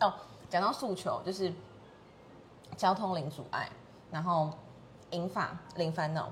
[0.06, 0.14] 哦，
[0.48, 1.52] 讲到诉求，就是
[2.76, 3.68] 交通零阻碍，
[4.10, 4.50] 然后
[5.10, 6.30] 银发零烦恼。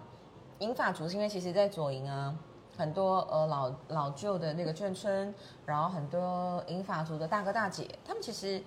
[0.58, 2.34] 银发族是因为其实在左营啊，
[2.76, 5.32] 很多呃老老旧的那个眷村，
[5.64, 8.60] 然后很多银发族的大哥大姐，他们其实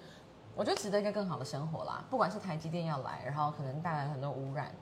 [0.55, 2.03] 我觉得值得一个更好的生活啦。
[2.09, 4.73] 不管是台积电要来，然后可能带来很多污染，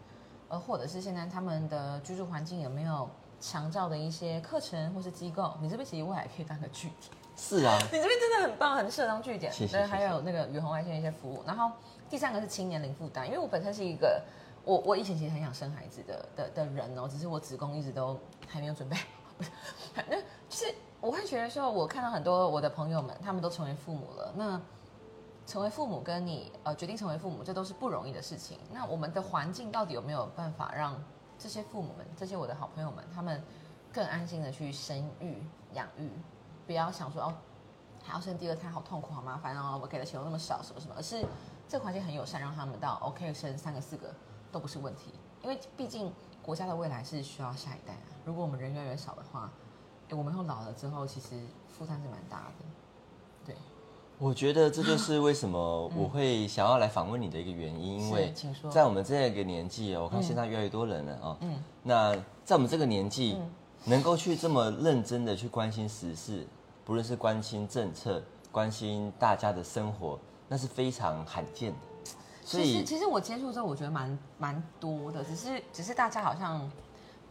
[0.50, 7.19] 呃，或者是现在他们的居住环境有没有强照的一些课程或是机构，你这边其实未来可以当个据点。
[7.39, 9.49] 是啊，你这边真的很棒，很适合当据点。
[9.52, 11.41] 对，谢谢谢谢还有那个远红外线的一些服务。
[11.47, 11.71] 然后
[12.10, 14.21] 第三个是青年零负担，因为我本身是一个，
[14.65, 18.97] 我我以前其实很想生孩子的的的人哦，只是我子宫一直都还没有准备
[19.95, 20.04] 好。
[20.10, 24.34] 那就是我会觉得说，我看到很多我的朋友们，他们都成为父母了。
[24.36, 24.62] 那
[25.47, 28.60] 成为父母跟你呃决定成为父母，这都是不容易的事情。
[28.71, 31.02] 那我们的环境到底有没有办法让
[31.39, 33.41] 这些父母们、这些我的好朋友们，他们
[33.91, 35.41] 更安心的去生育、
[35.73, 36.12] 养育，
[36.70, 37.34] 不要想说哦，
[38.04, 41.26] 还要生第二胎好痛苦、好麻烦哦，我给的钱又那么少，什么什么，而是
[41.68, 44.14] 这个环境很友善，让他们到 OK 生三个、四个
[44.52, 45.12] 都不是问题。
[45.42, 48.06] 因为毕竟国家的未来是需要下一代啊。
[48.24, 49.52] 如果我们人越来越少的话，
[50.10, 52.66] 诶我们老了之后，其实负担是蛮大的。
[53.48, 53.56] 对，
[54.20, 58.32] 我觉得这就是为什么 我会想要来访问你的一个原因，因为
[58.70, 61.38] 在我们这个年纪哦，我看现在越来越多人了哦。
[61.42, 63.50] 嗯那在我们这个年纪嗯，
[63.86, 66.46] 能够去这么认真的去关心时事，
[66.89, 68.19] 不论是关心政策、
[68.52, 71.78] 关心大家的生活，那是非常罕见的。
[72.43, 76.67] 所以，其实其实我接触之后，我觉得蛮蛮多的，只是只是大家好像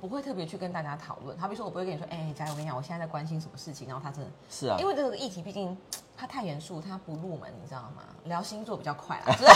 [0.00, 1.36] 不会特别去跟大家讨论。
[1.40, 5.76] 好比说，我不会跟你说，哎、佳怡，我跟你讲，我现在在关心什么事情，然后他真的，是啊因，为这个议题毕竟
[6.16, 8.04] 它太严肃，它不入门，你知道吗？
[8.26, 9.44] 聊星座比较快啦，就是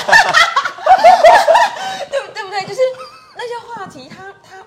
[2.10, 2.62] 对不对不对？
[2.66, 2.80] 就是
[3.36, 4.64] 那些话题它，它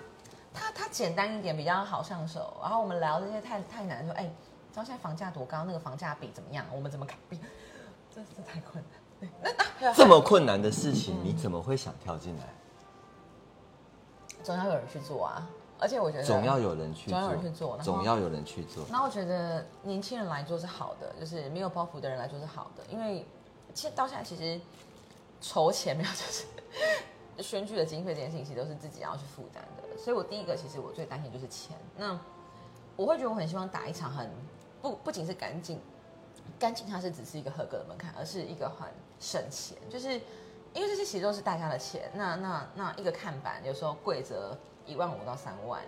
[0.53, 2.55] 它它简单一点比较好上手。
[2.61, 4.31] 然后我们聊这些太太难的说，哎、
[4.75, 6.65] 知道现在房价多高，那个房价比怎么样？
[6.75, 7.41] 我们怎么改变？
[8.13, 8.99] 这 是太困难。
[9.21, 12.43] 对，那那这么困难的事情，你怎么会想跳进来？
[14.43, 15.47] 总要有人去做啊！
[15.79, 18.85] 而且我觉得总要有人去总要人去做，总要有人去做。
[18.91, 23.25] 那我觉得年轻人来做是好的，就是没有包袱的人来做是好的，因为
[23.73, 24.59] 其实到现在其实
[25.39, 26.45] 筹钱没有就是
[27.41, 29.97] 选举的经费这件事情，其实都是自己要去负担的。
[29.97, 31.77] 所以我第一个其实我最担心就是钱。
[31.95, 32.19] 那
[32.97, 34.29] 我会觉得我很希望打一场很
[34.85, 35.79] 不不仅是干净，
[36.59, 38.87] 干净它是只是一个合格的门槛，而是一个很
[39.19, 40.09] 省钱，就是
[40.73, 42.11] 因为这些其实都是大家的钱。
[42.13, 45.81] 那那那一个看板有时候贵则一万五到三万。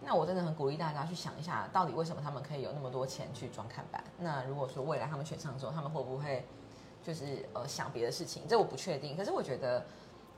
[0.00, 4.02] 那我真的很鼓励大家去想一下，到底为什么他们可以有那么多钱去装看板？
[4.18, 6.46] 那如果说未来他们选上之后，他们会不会
[7.02, 8.44] 就是呃想别的事情？
[8.48, 9.14] 这我不确定。
[9.14, 9.84] 可是我觉得，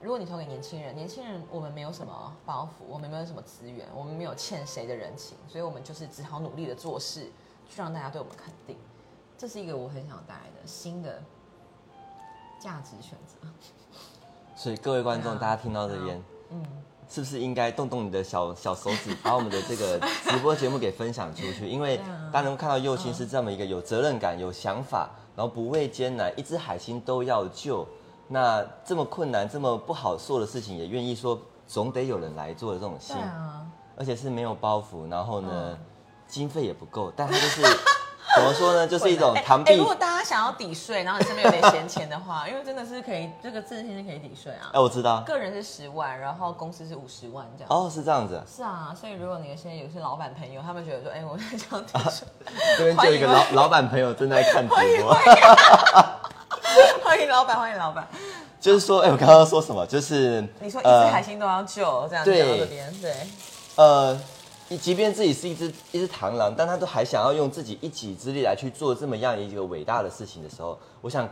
[0.01, 7.31] 如果你投给年轻人，年轻人我们没有什么包袱，我们没有什么资源，我们没有欠谁的人情，所以我们就是只好努力的做事，
[7.77, 8.77] 让大家对我们肯定。
[9.39, 11.23] 这是一个我很想带来的新的
[12.61, 13.49] 价值选择。
[14.55, 16.63] 所以各位观众，啊大家听到这边，嗯，
[17.09, 21.67] 是不是应该动动你的小小手指，把我们的这个直播节目给分享出去？
[21.71, 21.99] 因为
[22.31, 27.87] 大家能够看到右心是这么一个有责任感、有想法，然后不畏艰难，一只海星都要救。
[28.29, 35.79] 那这么困难、这么不好做的事情，也愿意说总得有人来做的这种心对，啊，而且是没有包袱，然后呢嗯，
[36.31, 37.61] 经费也不够，但它就是
[38.37, 44.79] 怎么说呢，就是一种 哎螳臂哎如果大家想要抵税，然后你身边有点闲钱的话，因为真的是可以，这个真的是可以抵税啊哎，。
[44.81, 47.69] 我知道，个人是十万，然后公司是五十万这样。
[47.69, 52.27] 哦，是这样子，是啊，所以如果你有些有些老板朋友，他们觉得说，哎、我很想抵税，
[52.79, 55.13] 这边就有一个老老板朋友正在看直播。
[57.03, 58.07] 欢迎老板，欢迎老板。
[58.61, 59.85] 就是说，哎、我刚刚说什么？
[59.87, 63.15] 就是你说一只海星都要救，这样子对讲到这边，对，
[63.75, 64.21] 呃，
[64.79, 71.29] 即便自己是一只一只螳螂，但他都还想要用自己一己之力来去做这么样一个伟大的事情的时候，我想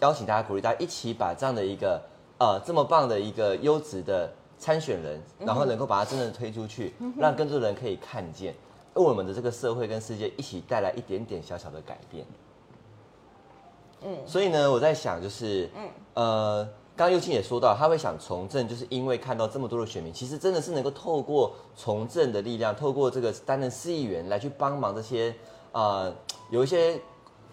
[0.00, 2.00] 邀请大家鼓励大家一起把这样的一个
[2.38, 8.54] 呃这么棒的一个优质的参选人，然后能够把他真正推出去，让更多人可以看见，
[8.94, 12.24] 为我们的这个社会跟世界一起带来一点点小小的改变。
[14.02, 14.16] 嗯。
[14.26, 15.88] 所以呢，我在想，就是，嗯。
[16.14, 25.34] 呃，刚刚佑庆也说到，他会想从政，就是因为看到这么多的选民，其实真的是能够透过从政的力量，透过这个担任市议员来去帮忙这些，
[25.72, 26.10] 呃，
[26.48, 26.98] 有一些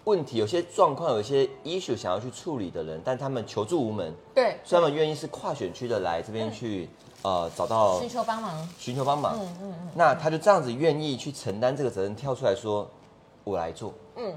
[0.04, 6.88] 问题、有些状况、有一些 issue 想要去处理的人，但他们求助无门，对，所以他们愿意是跨选区的来这边去，
[7.20, 9.36] 呃，找到寻求帮忙，寻求帮忙。
[9.38, 12.88] 嗯嗯嗯那他就这样子愿意去承担这个责任，跳出来说，
[13.44, 13.92] 我来做。
[14.16, 14.34] 嗯，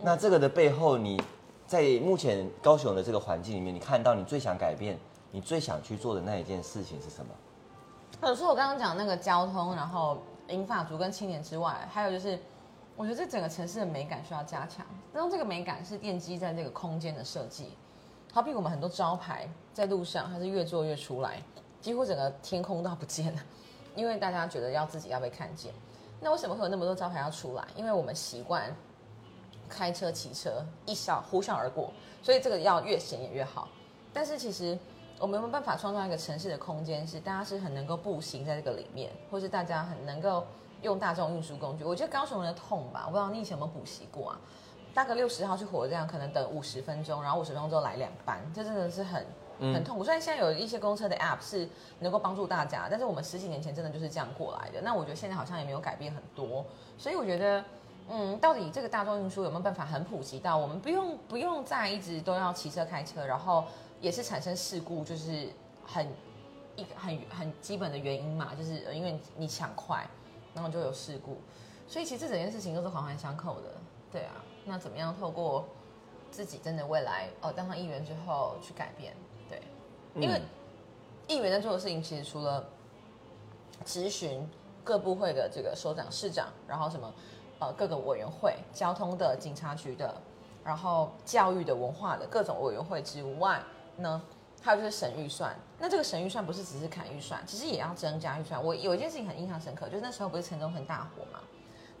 [0.00, 1.20] 那这个的背后，你
[1.66, 4.96] 在目前高雄的这个环境里面，你看到你最想改变、
[5.32, 7.32] 你最想去做的那一件事情是什么？
[8.28, 12.38] 有时候我刚刚讲那个交通，然后银发族跟青年之外，还有就是，
[12.96, 14.86] 我觉得这整个城市的美感需要加强。
[15.12, 17.70] 然后这个美感是奠基在这个空间的设计，
[18.32, 21.42] 好比我们很多招牌在路上，它是越做越出来，
[21.80, 23.42] 几乎整个天空都不见了，
[23.96, 25.72] 因为大家觉得要自己要被看见。
[26.20, 27.66] 那为什么会有那么多招牌要出来？
[27.74, 28.74] 因为我们习惯
[29.68, 33.68] 开车、骑车一笑呼啸而过，所以这个要越显眼越好。
[34.12, 34.78] 但是其实
[35.18, 40.44] 我们有没有办法创造一个城市的空间，是大家是很能够步行在这个里面，或是大家很能够
[40.82, 41.84] 用大众运输工具？
[41.84, 44.40] 我觉得高雄人的痛吧，我不知道你以前有没有补习过啊？
[44.94, 49.26] 搭个六十号去火车站，可能等五十分钟，然后五十分钟之后来两班，这真的是很
[49.60, 50.02] 很痛苦。
[50.02, 54.80] 虽然现在有一些公车的 App 是能够帮助大家，但是我们十几年前真的就是这样过来的。
[54.80, 56.64] 那我觉得现在好像也没有改变很多，
[56.96, 57.62] 所以我觉得。
[58.08, 63.64] 嗯，到底这个大众运输有没有办法很普及到我们不用不用再一直都要骑车开车，然后
[64.00, 65.48] 也是产生事故，就是
[65.84, 66.06] 很
[66.76, 70.06] 一个很很基本的原因嘛，就是呃因为你抢快，
[70.54, 71.38] 然后就有事故，
[71.88, 73.74] 所以其实这整件事情都是环环相扣的，
[74.12, 74.44] 对啊。
[74.64, 75.64] 那怎么样透过
[76.30, 79.14] 自己真的未来哦当上议员之后去改变？
[79.48, 79.62] 对，
[80.14, 80.42] 因为嗯
[81.28, 82.68] 议员在做的事情，其实除了
[83.84, 84.48] 咨询
[84.84, 87.12] 各部会的这个首长、市长，然后什么
[87.58, 90.14] 呃各个委员会、交通的、警察局的，
[90.64, 93.62] 然后教育的、文化的各种委员会之外
[93.96, 94.22] 呢，
[94.62, 95.54] 还有就是省预算。
[95.78, 98.62] 那这个省预算不是只是砍预算，其实也要增加预算。
[98.62, 101.40] 我有一件事情很印象深刻，就是那时候不是陈中很大火嘛，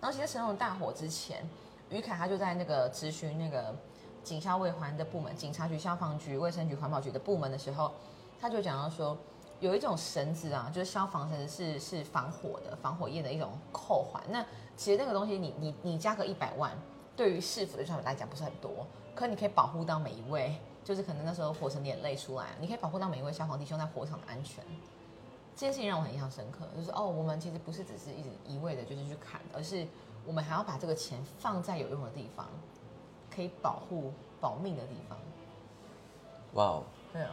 [0.00, 1.48] 然后其实陈中大火之前，
[1.90, 3.74] 于凯他就在那个咨询那个
[4.22, 7.92] 警消卫环的部门，警察局、消防局、卫生局、环保局的部门的时候，
[8.40, 9.16] 他就讲到说，
[9.60, 14.22] 有一种绳子啊，就是消防绳是是防火的，防火液的一种扣环。
[14.28, 14.44] 那
[14.76, 16.70] 其实那个东西你，你你加个一百万，
[17.16, 24.62] 对于市府的消费来讲不是很多，可你可以保护到每一位，就是可能那时候火成眼泪出来，你可以保护到每一位消防弟兄在火场的安全。
[25.54, 29.86] 这件事情让我很印象深刻，就是哦，我们其实不是只是一直一味的就是去砍，而是
[30.26, 32.46] 我们还要把这个钱放在有用的地方，
[33.34, 35.16] 可以保护保命的地方。
[36.52, 37.30] 哇哦，对啊，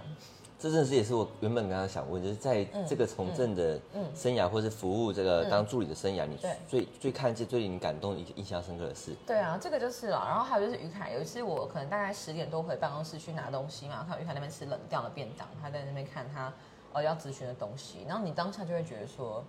[0.64, 3.78] 这真的是也是我原本刚刚想问，就是在这个从政的
[4.16, 10.24] 生涯，或是服务这个当助理的生涯，你最最看见、最令你感动、印印象深刻的事，对啊，这个就是了。
[10.26, 16.54] 然后还有就是于凯，有一次我可能大概十点多回办公室去拿东西嘛，看于凯那边吃冷掉的便当，他在那边看他
[16.94, 19.44] 呃要咨询的东西，然后你当下就会觉得说，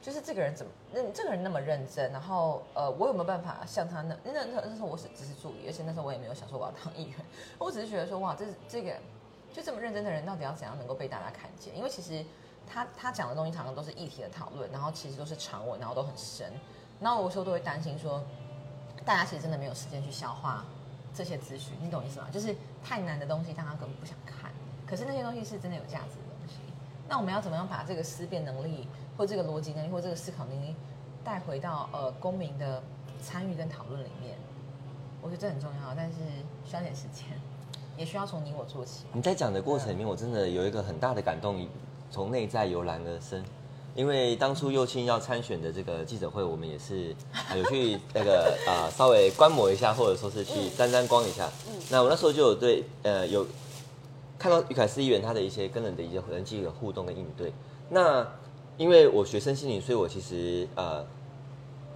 [0.00, 7.16] 就是这个人怎么，那这个人那么认真，然后呃，我有没有办法像他那那那那时候我是只是助理，而且那时候我也没有想说我要当议员，
[7.58, 8.92] 我只是觉得说哇，这这个
[9.52, 11.76] 就这么认真的人，到底要怎样能够被大家看见？
[11.76, 12.24] 因为其实
[12.66, 16.52] 他他讲的东西常常都是议题的讨论，然后其实都是长文，然后都很深，
[17.00, 18.22] 然后我有时候都会担心说，
[19.04, 20.64] 大家其实真的没有时间去消化
[21.14, 22.28] 这些资讯，你懂意思吗？
[22.32, 24.50] 就是太难的东西，大家根本不想看，
[24.86, 26.54] 可是那些东西是真的有价值的东西。
[27.08, 28.88] 那我们要怎么样把这个思辨能力，
[29.18, 30.74] 或这个逻辑能力，或这个思考能力
[31.22, 32.82] 带回到呃公民的
[33.20, 34.38] 参与跟讨论里面？
[35.20, 36.18] 我觉得这很重要，但是
[36.64, 37.26] 需要点时间，
[37.96, 39.04] 也需要从你我做起。
[39.12, 41.66] 你在讲的过程里面，我真的有一个很大的感动，
[42.10, 43.42] 从内在油然而生。
[43.94, 51.46] 因为当初右青要参选的这个记者会，我们也是啊有去那个啊稍微观摩一下，或者说是去沾沾光一下。
[51.90, 53.46] 那我那时候就有对呃有
[54.38, 57.52] 看到于凯思议员他的一些跟人的一些人际的互动跟应对。
[57.90, 58.26] 那
[58.78, 61.04] 因为我学生心理，所以我其实呃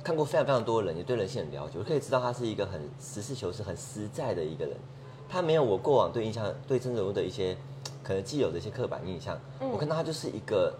[0.04, 4.76] 看过非常非常多的人，也对人性很了解，我可以知道他是一个很实事求是、很实在的一个人。
[5.28, 7.56] 他没有我过往对印象、对郑人物的一些
[8.02, 9.38] 可能既有的一些刻板印象。
[9.60, 10.74] 我看到他就是一个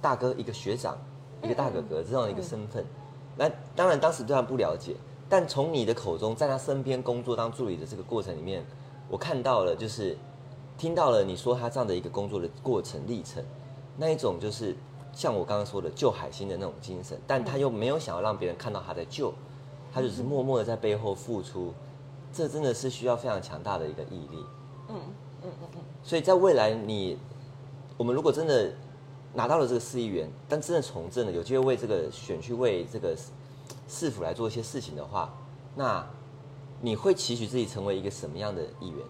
[0.00, 0.96] 大哥、一个学长、
[1.42, 2.84] 一个大哥哥这样的一个身份。
[3.36, 4.94] 那当然当时对他不了解，
[5.28, 8.64] 但从你的口中，在他身边工作当助理的这个过程里面，
[9.08, 10.16] 我看到了，就是
[10.78, 13.44] 听到了你说他这样的一个工作的过程历程，
[13.96, 14.74] 那一种就是
[15.12, 19.32] 像我刚刚说的救海星的那种精神，但他又没有想要让别人看到他在救，
[19.92, 21.74] 他就只是默默的在背后付出，
[22.36, 24.44] 这真的是需要非常强大的一个毅力。
[24.88, 25.00] 嗯
[25.42, 27.18] 嗯嗯嗯，所以在未来你，
[27.96, 28.70] 我们如果真的
[29.32, 33.16] 拿到了这个市议员，但真的从政了，有机会为这个选区为这个
[33.88, 35.32] 市府来做一些事情的话，
[35.74, 36.04] 那
[36.82, 39.06] 你会期许自己成为一个什么样的议员？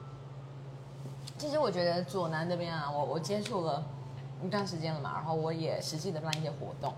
[1.37, 3.85] 其实我觉得左南这边啊，我我接触了
[4.45, 6.95] 一段时间了嘛，然后我也实际的办一些活动。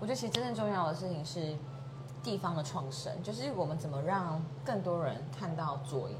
[0.00, 1.54] 我觉得其实真正重要的事情是
[2.26, 6.16] 地方的创生，就是我们怎么让更多人看到左营，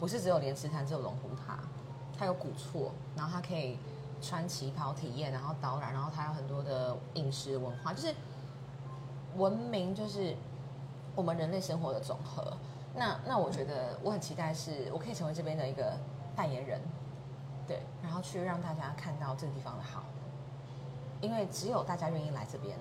[0.00, 1.58] 不是只有莲池潭，只有龙虎塔，
[2.18, 3.78] 它有古厝，然后它可以
[4.22, 8.14] 穿旗袍体验，然后导览，然后它有很多的饮食文化，就是
[9.36, 10.34] 文明，就是
[11.14, 12.56] 我们人类生活的总和。
[12.94, 15.92] 那那我觉得我很期待是我可以成为这边的一个
[16.34, 16.80] 代言人，
[17.68, 20.04] 对，然后去让大家看到这个地方的好，
[21.20, 22.78] 因为只有大家愿意来这边，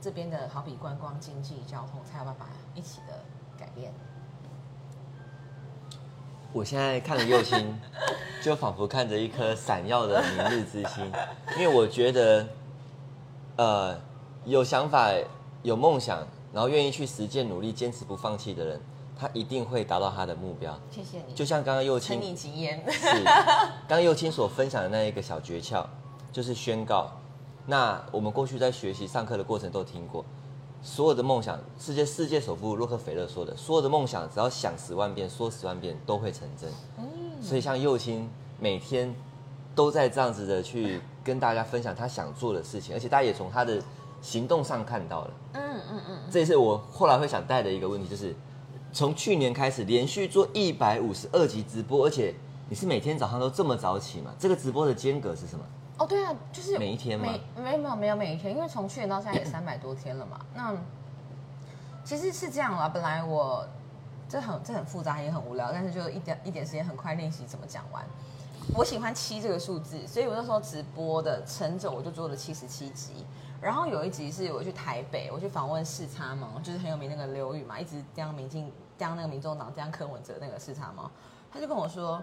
[0.00, 3.22] 这边的好比观光、经济、交通才有办法一起的
[3.58, 3.92] 改变。
[6.52, 7.78] 我现在看了右青，
[8.42, 11.12] 就仿佛看着一颗闪耀的明日之星，
[11.56, 12.48] 因为我觉得，
[13.56, 14.00] 呃，
[14.44, 15.10] 有想法、
[15.62, 18.80] 有梦想，然后愿意去实践、努力、坚持不放弃的人，
[19.16, 20.76] 他一定会达到他的目标。
[20.90, 22.84] 谢谢你，就像刚刚右青承你吉言。
[22.90, 25.84] 是，刚刚右青所分享的那一个小诀窍，
[26.32, 27.12] 就是宣告。
[27.66, 30.24] 那我们过去在学习上课的过程都听过，
[30.82, 36.70] 所有的梦想，世界世界首富洛克菲勒说的，所有的梦想只要想十万遍，说十万遍都会成真。
[37.40, 39.14] 所以像右青每天
[39.74, 43.80] 都在这样子的去跟大家分享他想做的事情，而且大家也从他的
[44.20, 45.30] 行动上看到了。
[45.54, 48.34] 嗯嗯嗯，这也是我后来会想带的一个问题，就是
[48.92, 52.34] 从去年开始连续做一百五十二集直播，而且
[52.68, 54.34] 你是每天早上都这么早起嘛？
[54.38, 55.64] 这个直播的间隔是什么？
[56.00, 60.40] 哦对啊，就是每一天吗每没有没有没有每一天，因为从去年到现在也三百多天了嘛。
[60.54, 60.74] 那
[62.02, 63.68] 其实是这样啦，本来我
[64.26, 68.02] 这很这很复杂也很无聊，但是就一点一点时间很快练习怎么讲完。
[68.74, 73.26] 我喜欢七这个数字，所以我那时候直播的成者我就做了七十七集。
[73.60, 81.10] 然后有一集是我去台北，我去访问视察嘛，就是很有名那个刘宇嘛，一直当民进当那个民众党刁柯文哲那个视察嘛，
[81.52, 82.22] 他就跟我说，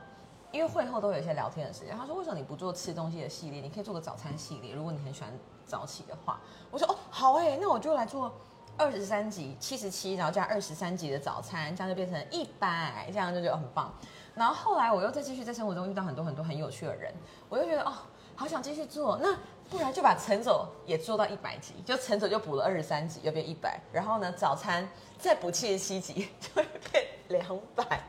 [0.58, 3.62] 因为会后都有一些聊天的时间，他说为什么你不做吃东西的系列？
[3.62, 5.32] 你可以做个早餐系列，如果你很喜欢
[5.68, 6.41] 早起的话。
[6.72, 8.34] 我说哦好哎、那我就来做
[8.76, 13.93] 二十三集七十七，然后加二十三集的早餐，这样就变成一百，这样就觉得很棒。
[14.34, 17.14] 然后后来我又再继续在生活中遇到很多很多很有趣的人，
[17.49, 17.93] 我就觉得哦，
[18.36, 19.38] 好想继续做，那
[19.70, 24.89] 不然就把陈走也做到一百集，就陈走就补了二十三集，又变一百，然后呢早餐
[25.20, 28.01] 再补七十七集，就会变两百，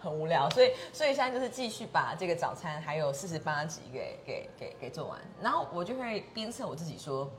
[0.00, 7.30] 很无聊，所以所以现在就是继续把这个早餐还有四十八集给给给给做完，然后我就会鞭策我自己说，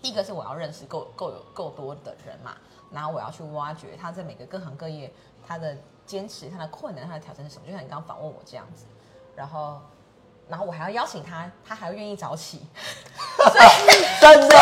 [0.00, 2.56] 第一个是我要认识够够有够多的人嘛，
[2.90, 5.12] 然后我要去挖掘他在每个各行各业
[5.46, 5.76] 他的
[6.06, 8.84] 坚持、他的困难、他的挑战是什么，就像你刚刚访问我这样子，
[9.34, 9.80] 然后。
[10.50, 12.60] 然后我还要邀请他，他还要愿意早起，
[14.20, 14.56] 真的，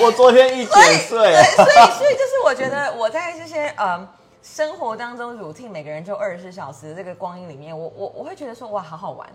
[0.00, 4.08] 我昨天一点睡，所以所以就是我觉得我在这些呃
[4.40, 9.28] 生活当中 routine 每个人就二十四小时这个光阴里面，我我我会觉得说哇好好玩，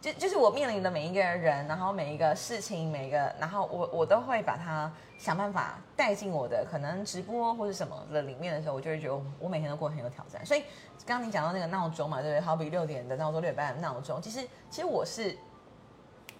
[0.00, 10.44] 就就是我面临的每一个人，然后每一个事情，每一个，然后我我都会把它想办法带进我的可能直播或者什么的里面的时候，我就会觉得我每天都过得很有挑战。
[10.44, 10.64] 所以
[11.06, 12.40] 刚刚你讲到那个闹钟嘛，对不对？
[12.40, 14.40] 好比六点的闹钟，六点半的闹钟，其实
[14.70, 15.36] 其实我是。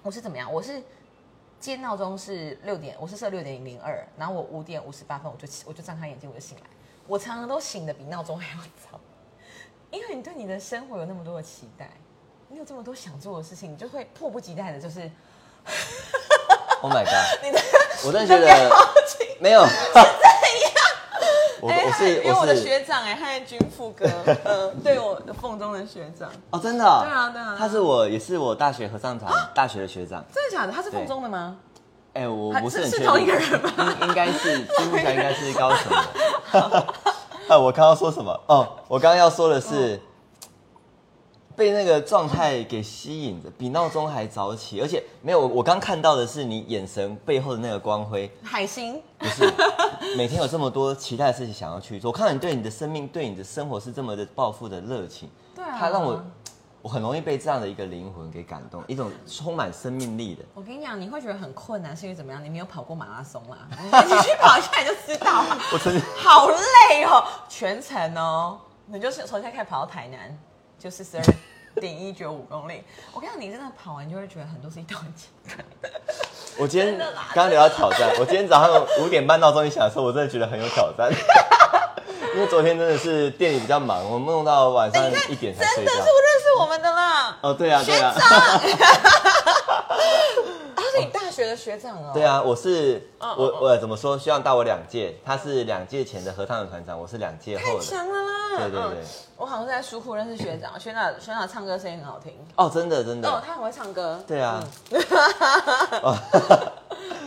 [0.03, 0.51] 我是怎么样？
[0.51, 0.73] 我是
[1.61, 6.65] 今天闹钟是六点，我是设六点零二，然后我五点五十八分我就我就张开眼睛我就醒来。
[7.07, 8.99] 我常常都醒的比闹钟还要早，
[9.91, 11.91] 因为你对你的生活有那么多的期待，
[12.49, 15.11] 你有这么多想做的事情，你就会迫不及待的，就是。
[16.81, 17.13] Oh my god！
[17.45, 17.61] 你的，
[18.07, 18.71] 我真的觉得
[19.39, 19.63] 没有。
[21.61, 24.05] 我我是因为我的学长哎，他是军副哥，
[24.45, 30.73] 呃，对我凤中的学长哦，真的，对啊对啊，他是我也是我大学合唱团大学的学长，真的假的？
[30.73, 31.57] 他是凤中的吗？
[32.13, 33.73] 哎，我不是很是同一个人吗？
[34.03, 34.59] 应应该是，
[34.91, 36.79] 目前应该是高雄的。
[37.49, 38.33] 啊， 我刚刚说什么？
[38.49, 40.01] 哦，我刚刚要说的是。
[41.61, 49.45] 被那个状态给吸引着，比闹钟还早起，而且没有我刚看到的是你眼神背后的那个光辉，海星不是
[50.17, 56.25] 每天有这么多期待的事情想要去做，我看到你对你的生命、对你的生活是这么的抱负的热情，对啊，它让我
[56.81, 60.43] 我很容易被这样的一个灵魂给感动，一种充满生命力的。
[60.55, 62.43] 我跟你讲，你会觉得很困难，是因为怎么样？
[62.43, 65.59] 你没有跑过马拉松啦， 你去跑一下你就知道了。
[65.75, 70.35] 我曾经好累哦，全程哦，你就是从现在开始跑到台南，
[70.79, 71.25] 就是十二。
[71.77, 75.65] 点一九五公里，我跟你讲，你真的跑完就会觉得很多事情都很简单。
[76.59, 81.11] 我今天刚刚聊到挑战，我今天早上五点半闹钟一响的时候，我真的觉得很有挑战，
[82.35, 85.93] 因为昨天真的是店里比较忙，我们弄到晚上一点才睡觉。
[85.93, 87.39] 真的是不认识我们的啦。
[87.41, 88.15] 哦，对啊，对啊。
[91.41, 92.11] 学的学长哦？
[92.13, 94.19] 对啊，我是我我怎么说？
[94.19, 97.81] 希望大我两届，他是两届前的合唱的团长，我是两届后的。
[97.81, 98.59] 太强了啦！
[98.59, 98.99] 对对对，
[99.39, 104.23] 我好像是在书库认识学长，学长学长唱歌声音很好听哦，真的真的哦，他很会唱歌。
[104.27, 104.63] 对啊，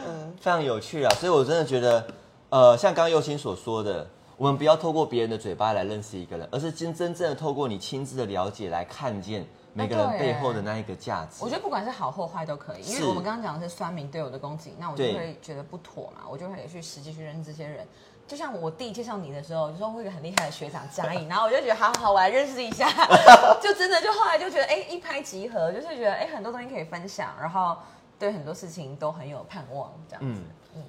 [0.05, 2.05] 嗯，非常有趣啊，所以我真的觉得，
[2.49, 4.07] 呃，像刚刚佑心所说的，
[4.38, 9.43] 我们不要透过别人的嘴巴来认识一个人，而是真真正的透过你亲自的了解来看见。
[9.74, 17.88] 每个人背后的那一个价值，我觉得不管是好或坏都可以，因为我们刚刚讲的是酸民对我的攻击，那我就会觉得不妥嘛，我就会去实际去认识这些人。
[18.26, 22.88] 就像我弟介绍你的时候，就说会一个很厉害的学长嘉颖，然后我就觉得好好，我来认识一下，
[23.61, 27.76] 就真的就后来就觉得哎一拍即合，就是觉得哎很多东西可以分享，然后
[28.17, 30.39] 对很多事情都很有盼望，这样子。
[30.39, 30.45] 嗯
[30.78, 30.84] 嗯，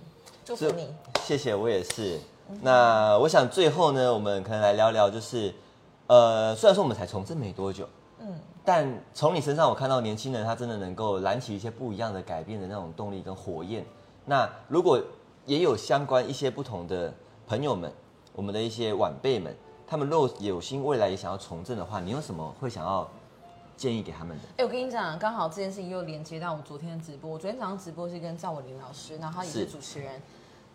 [0.44, 2.20] 祝福你，谢谢，我也是。
[2.60, 5.52] 那我想最后呢，我们可能来聊聊，就是
[6.06, 7.88] 呃，虽然说我们才从政没多久。
[8.64, 13.84] 但从你身上，我看到年轻人他真的能够燃起一些不一样的改变的那种动力跟火焰。
[14.24, 14.98] 那如果
[15.44, 17.12] 也有相关一些不同的
[17.46, 17.92] 朋友们，
[18.32, 19.54] 我们的一些晚辈们，
[19.86, 23.06] 他们若有心未来也想要从政的话，你有什么会想要
[23.76, 24.42] 建议给他们的？
[24.56, 27.30] 哎，我跟你讲，刚好这件事情又连接到我昨天的直播。
[27.30, 30.20] 我昨天早上直播是跟赵伟林老师，然后他也是主持人。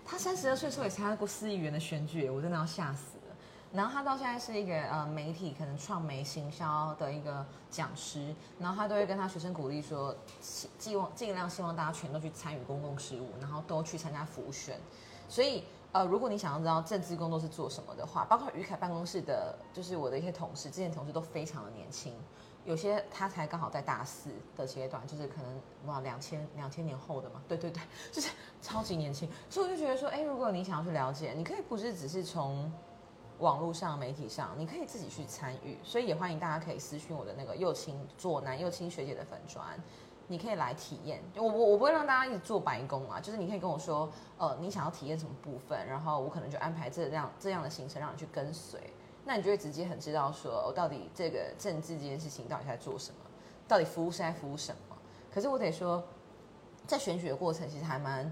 [0.05, 3.17] 他三十二岁时候也参加过四亿元的选举，我真的要吓死。
[3.71, 14.79] 然后他到现在是一个呃媒体可能创媒行销的一个讲师，然后他都会跟他学生鼓励说，希望尽量希望大家全都去参与公共事务，然后都去参加服选。
[15.27, 22.15] 所以呃，如果你想要知道政治工作是做什么的话，包括于凯办公室的，就是我的一些同事，之前同事都非常的年轻，
[22.65, 28.31] 有些他才刚好在大四的阶段，就是可能哇两千两千年后的嘛，对对对，就是
[28.63, 29.29] 超级年轻。
[29.47, 32.71] 所以我就觉得说，哎，如果你想要去了解，你可以不是只是从。
[33.39, 39.65] 网络上、媒体上，你可以自己去参与，所以也欢迎大家可以私讯我的那个右青左南右青学姐的粉砖，
[40.27, 41.23] 你可以来体验。
[41.35, 48.79] 我我我不会让大家一直做白工啊，就是你可以跟我说，呃，你想要体验什么部分，然后我可能就安排这样这样的行程让你去跟随，
[49.25, 53.17] 那你就会直接很知道说，我到底这个政治这件事情到底在做什么，
[53.67, 54.97] 到底服务是在服务什么。
[55.33, 56.03] 可是我得说，
[56.85, 58.29] 在选举的过程其实还蛮。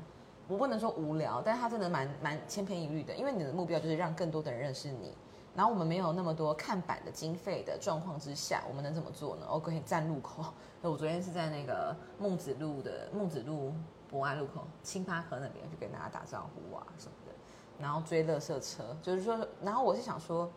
[0.47, 5.13] 我不能说无聊，但是他真的蛮蛮千篇一律的，因为你的目标就是让更多的人认识你，
[5.53, 9.47] 然后我们没有那么多看板的经费的状况之下，我们能怎么做呢？
[9.51, 10.45] 我可以站路口。
[10.81, 13.73] 那我昨天是在那个孟子路的孟子路
[14.09, 17.33] 博爱路口星巴河那边去跟大家打招呼啊什么的，
[17.79, 20.49] 然后追垃圾车，就是说，然后我是想说。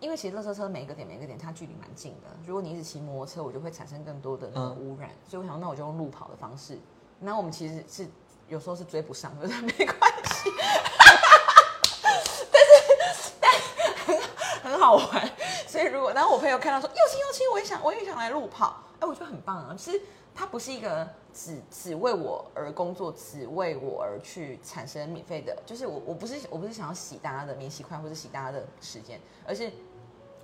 [0.00, 6.78] 因为其实垃圾车每一个点每一个点它距离蛮近的，如果你一直骑摩托车，我就会产生更多的那个污染，所以我想那我就用路跑的方式。
[7.18, 8.08] 那我们其实是
[8.50, 10.50] 有时候是追不上，的， 没关系。
[12.52, 13.50] 但是但
[14.04, 14.20] 很
[14.62, 15.30] 很好玩，
[15.66, 19.74] 所以如果然后我朋友看到说又亲又亲，我也想我也想来路跑，哎，我觉得很棒啊。
[19.78, 20.02] 其实
[20.34, 29.72] 它不是一个只只为我而工作，只为我而去产生免费的，就是我我不是我不是想要洗大家的免洗筷或者洗大家的时间，而是。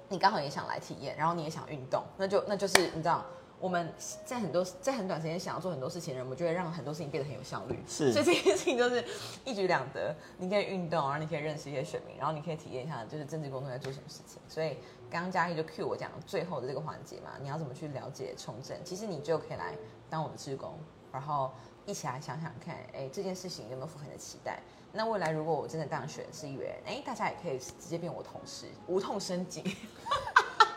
[0.08, 3.26] 你刚好也想来体验，然后你也想运动，那就那就是你知道，
[3.58, 3.92] 我们
[4.24, 7.78] 在很多在很短时间想要做很多事情的人，我们就会让很多事情变得很有效率。
[7.88, 9.04] 是，所以这件事情就是
[9.44, 14.40] 一举两得，你可以运动，然后你可以认识一些选民，然后你可以体验一下就是政治工作在做什么事情。
[14.48, 14.76] 所以
[15.10, 18.76] 刚刚嘉义就 cue 我讲最后的这个环节嘛，你要怎么去了解从政？
[18.84, 19.74] 其实你就可以来
[20.10, 20.78] 当我的职工，
[21.10, 21.50] 然后
[21.86, 24.60] 一起来想想看，哎，这件事情有没有符合你的期待？
[24.92, 29.76] 那未来如果我真的当选是议员，哎，大家也可以直接变我同事，无痛升级。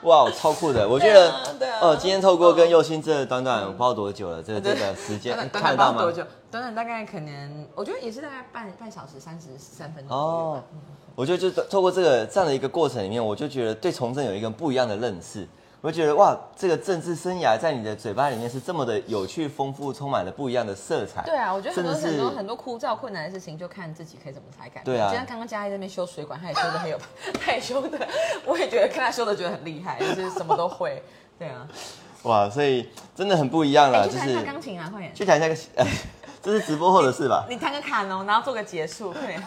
[0.04, 0.88] 哇，超酷的！
[0.88, 1.34] 我觉得，
[1.82, 6.02] 呃，今天透过跟佑星这短短不知道多久了，这这个时间看得到吗？
[6.02, 6.24] 多久？
[6.50, 10.18] 短短大概可能，我觉得也是大概半半小时三十三分钟。
[10.18, 10.64] 哦，
[11.16, 15.48] 我觉得就透过这个这样的一个过程里面，我就觉得对从政有一个不一样的认识。
[15.82, 21.22] 我觉得哇，这个政治生涯在你的嘴巴里面是这么的有趣、丰富，充满了不一样的色彩。
[21.22, 24.82] 对啊，我觉得很多很多很多枯燥困难的事情，就看自己可以怎么才改。
[24.84, 27.00] 对啊，就像刚刚嘉义那边修水管，他也修的 很有，
[27.40, 27.98] 他也修的，
[28.46, 31.02] 我也觉得看他修的觉得很厉害，就是什么都会。
[31.38, 31.66] 对啊，
[32.24, 34.06] 哇，所以真的很不一样了。
[34.10, 35.16] 去弹一下钢琴啊，快点！
[35.16, 35.88] 去弹一下个，
[36.44, 37.46] 这是直播后的事吧？
[37.50, 39.42] 你弹个卡农，然后做个结束，快点，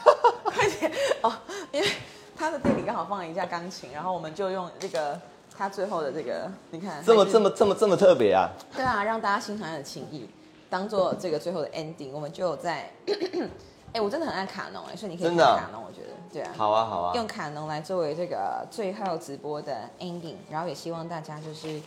[0.44, 1.30] 快点哦！
[1.72, 1.86] 因为
[2.34, 5.20] 他的店里刚好放了一架钢琴，然后我们就用这个。
[5.56, 8.48] 他最后的这个，你看，这么这么这么这么特别啊！
[8.74, 10.28] 对啊，让大家欣赏他的情谊，
[10.68, 12.90] 当做这个最后的 ending，我们就在，
[13.92, 21.80] 哎，我真的很爱卡农哎，所以你可以用卡农，我觉得，对啊，好啊好啊，用卡农来作为这个最后直播的 ending，然后也希望大家就是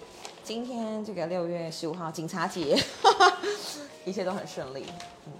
[0.43, 2.77] 今天这个六月十五号警察节，
[4.05, 4.85] 一切都很顺利。
[5.25, 5.33] 嗯，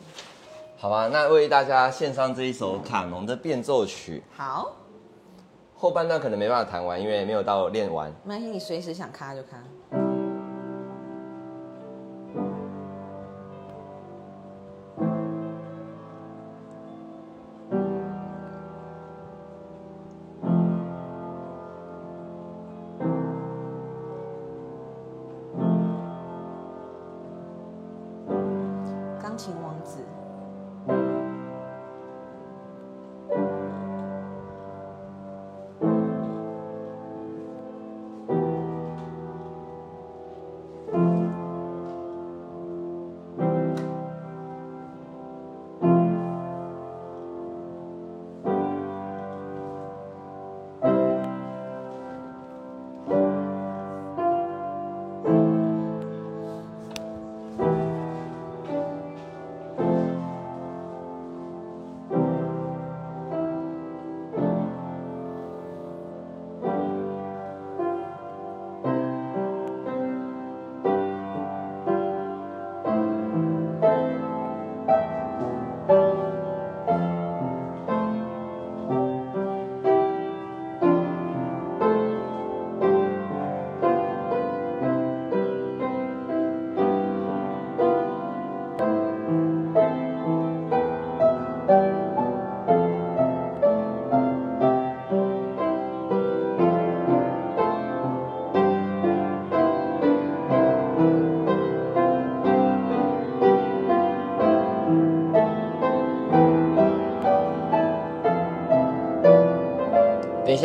[0.77, 4.23] 好吧，那为大家献上这一首卡农的变奏曲。
[4.35, 4.71] 好。
[5.75, 8.11] 后半段可能没办法弹完，因为没有到练完。
[8.23, 9.57] 没关系，你随时想卡就卡。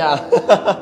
[0.00, 0.76] 一下。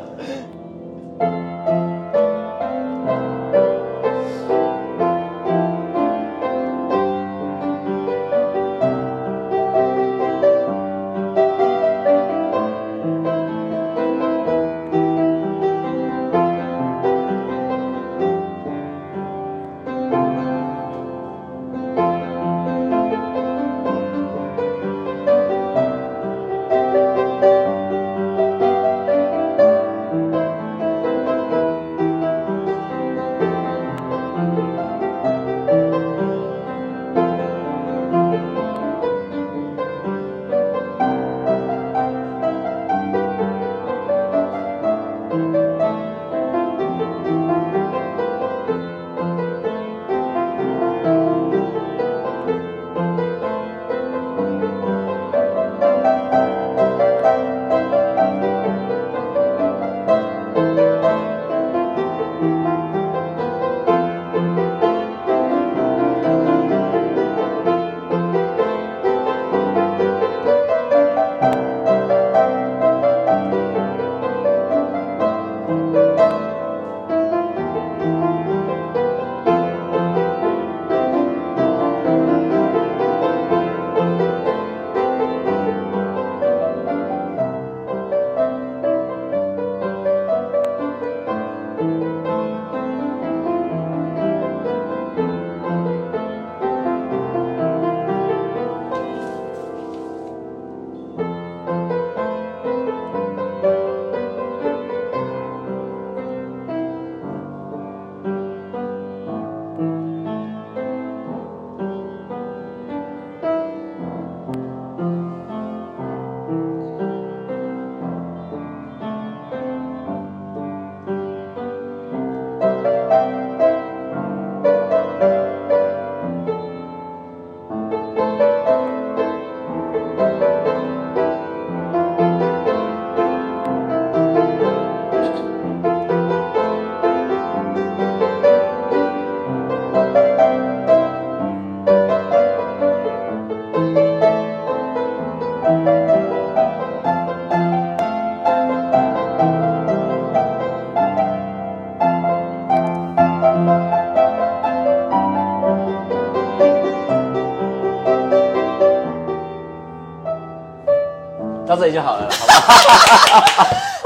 [161.79, 162.55] 这里就好了，好吧？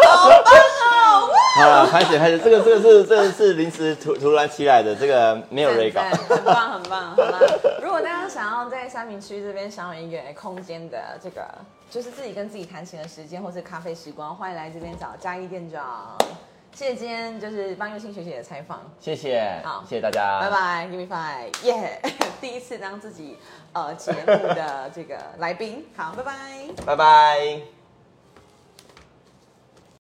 [0.06, 0.52] 好棒
[0.92, 1.28] 哦！
[1.56, 5.70] 好了，开始开始，这个这个是这个是临时突突然起来的，这个没有。
[5.90, 7.38] 赞赞很棒很棒，好啦。
[7.82, 11.42] 如果大家想要在三明区这边享有一个空间的这个，
[11.90, 16.16] 就是自己跟自己弹琴的时间，或是咖啡时光，欢迎来这边找嘉义店长。
[16.74, 20.50] 谢谢今天就是帮佑清学姐的采访，谢谢，好谢谢大家，拜。
[20.50, 22.00] 拜，Give me five，耶！
[22.40, 23.36] 第一次当自己
[23.72, 26.32] 呃节目的这个来宾，好，拜拜。
[26.86, 27.71] 拜拜。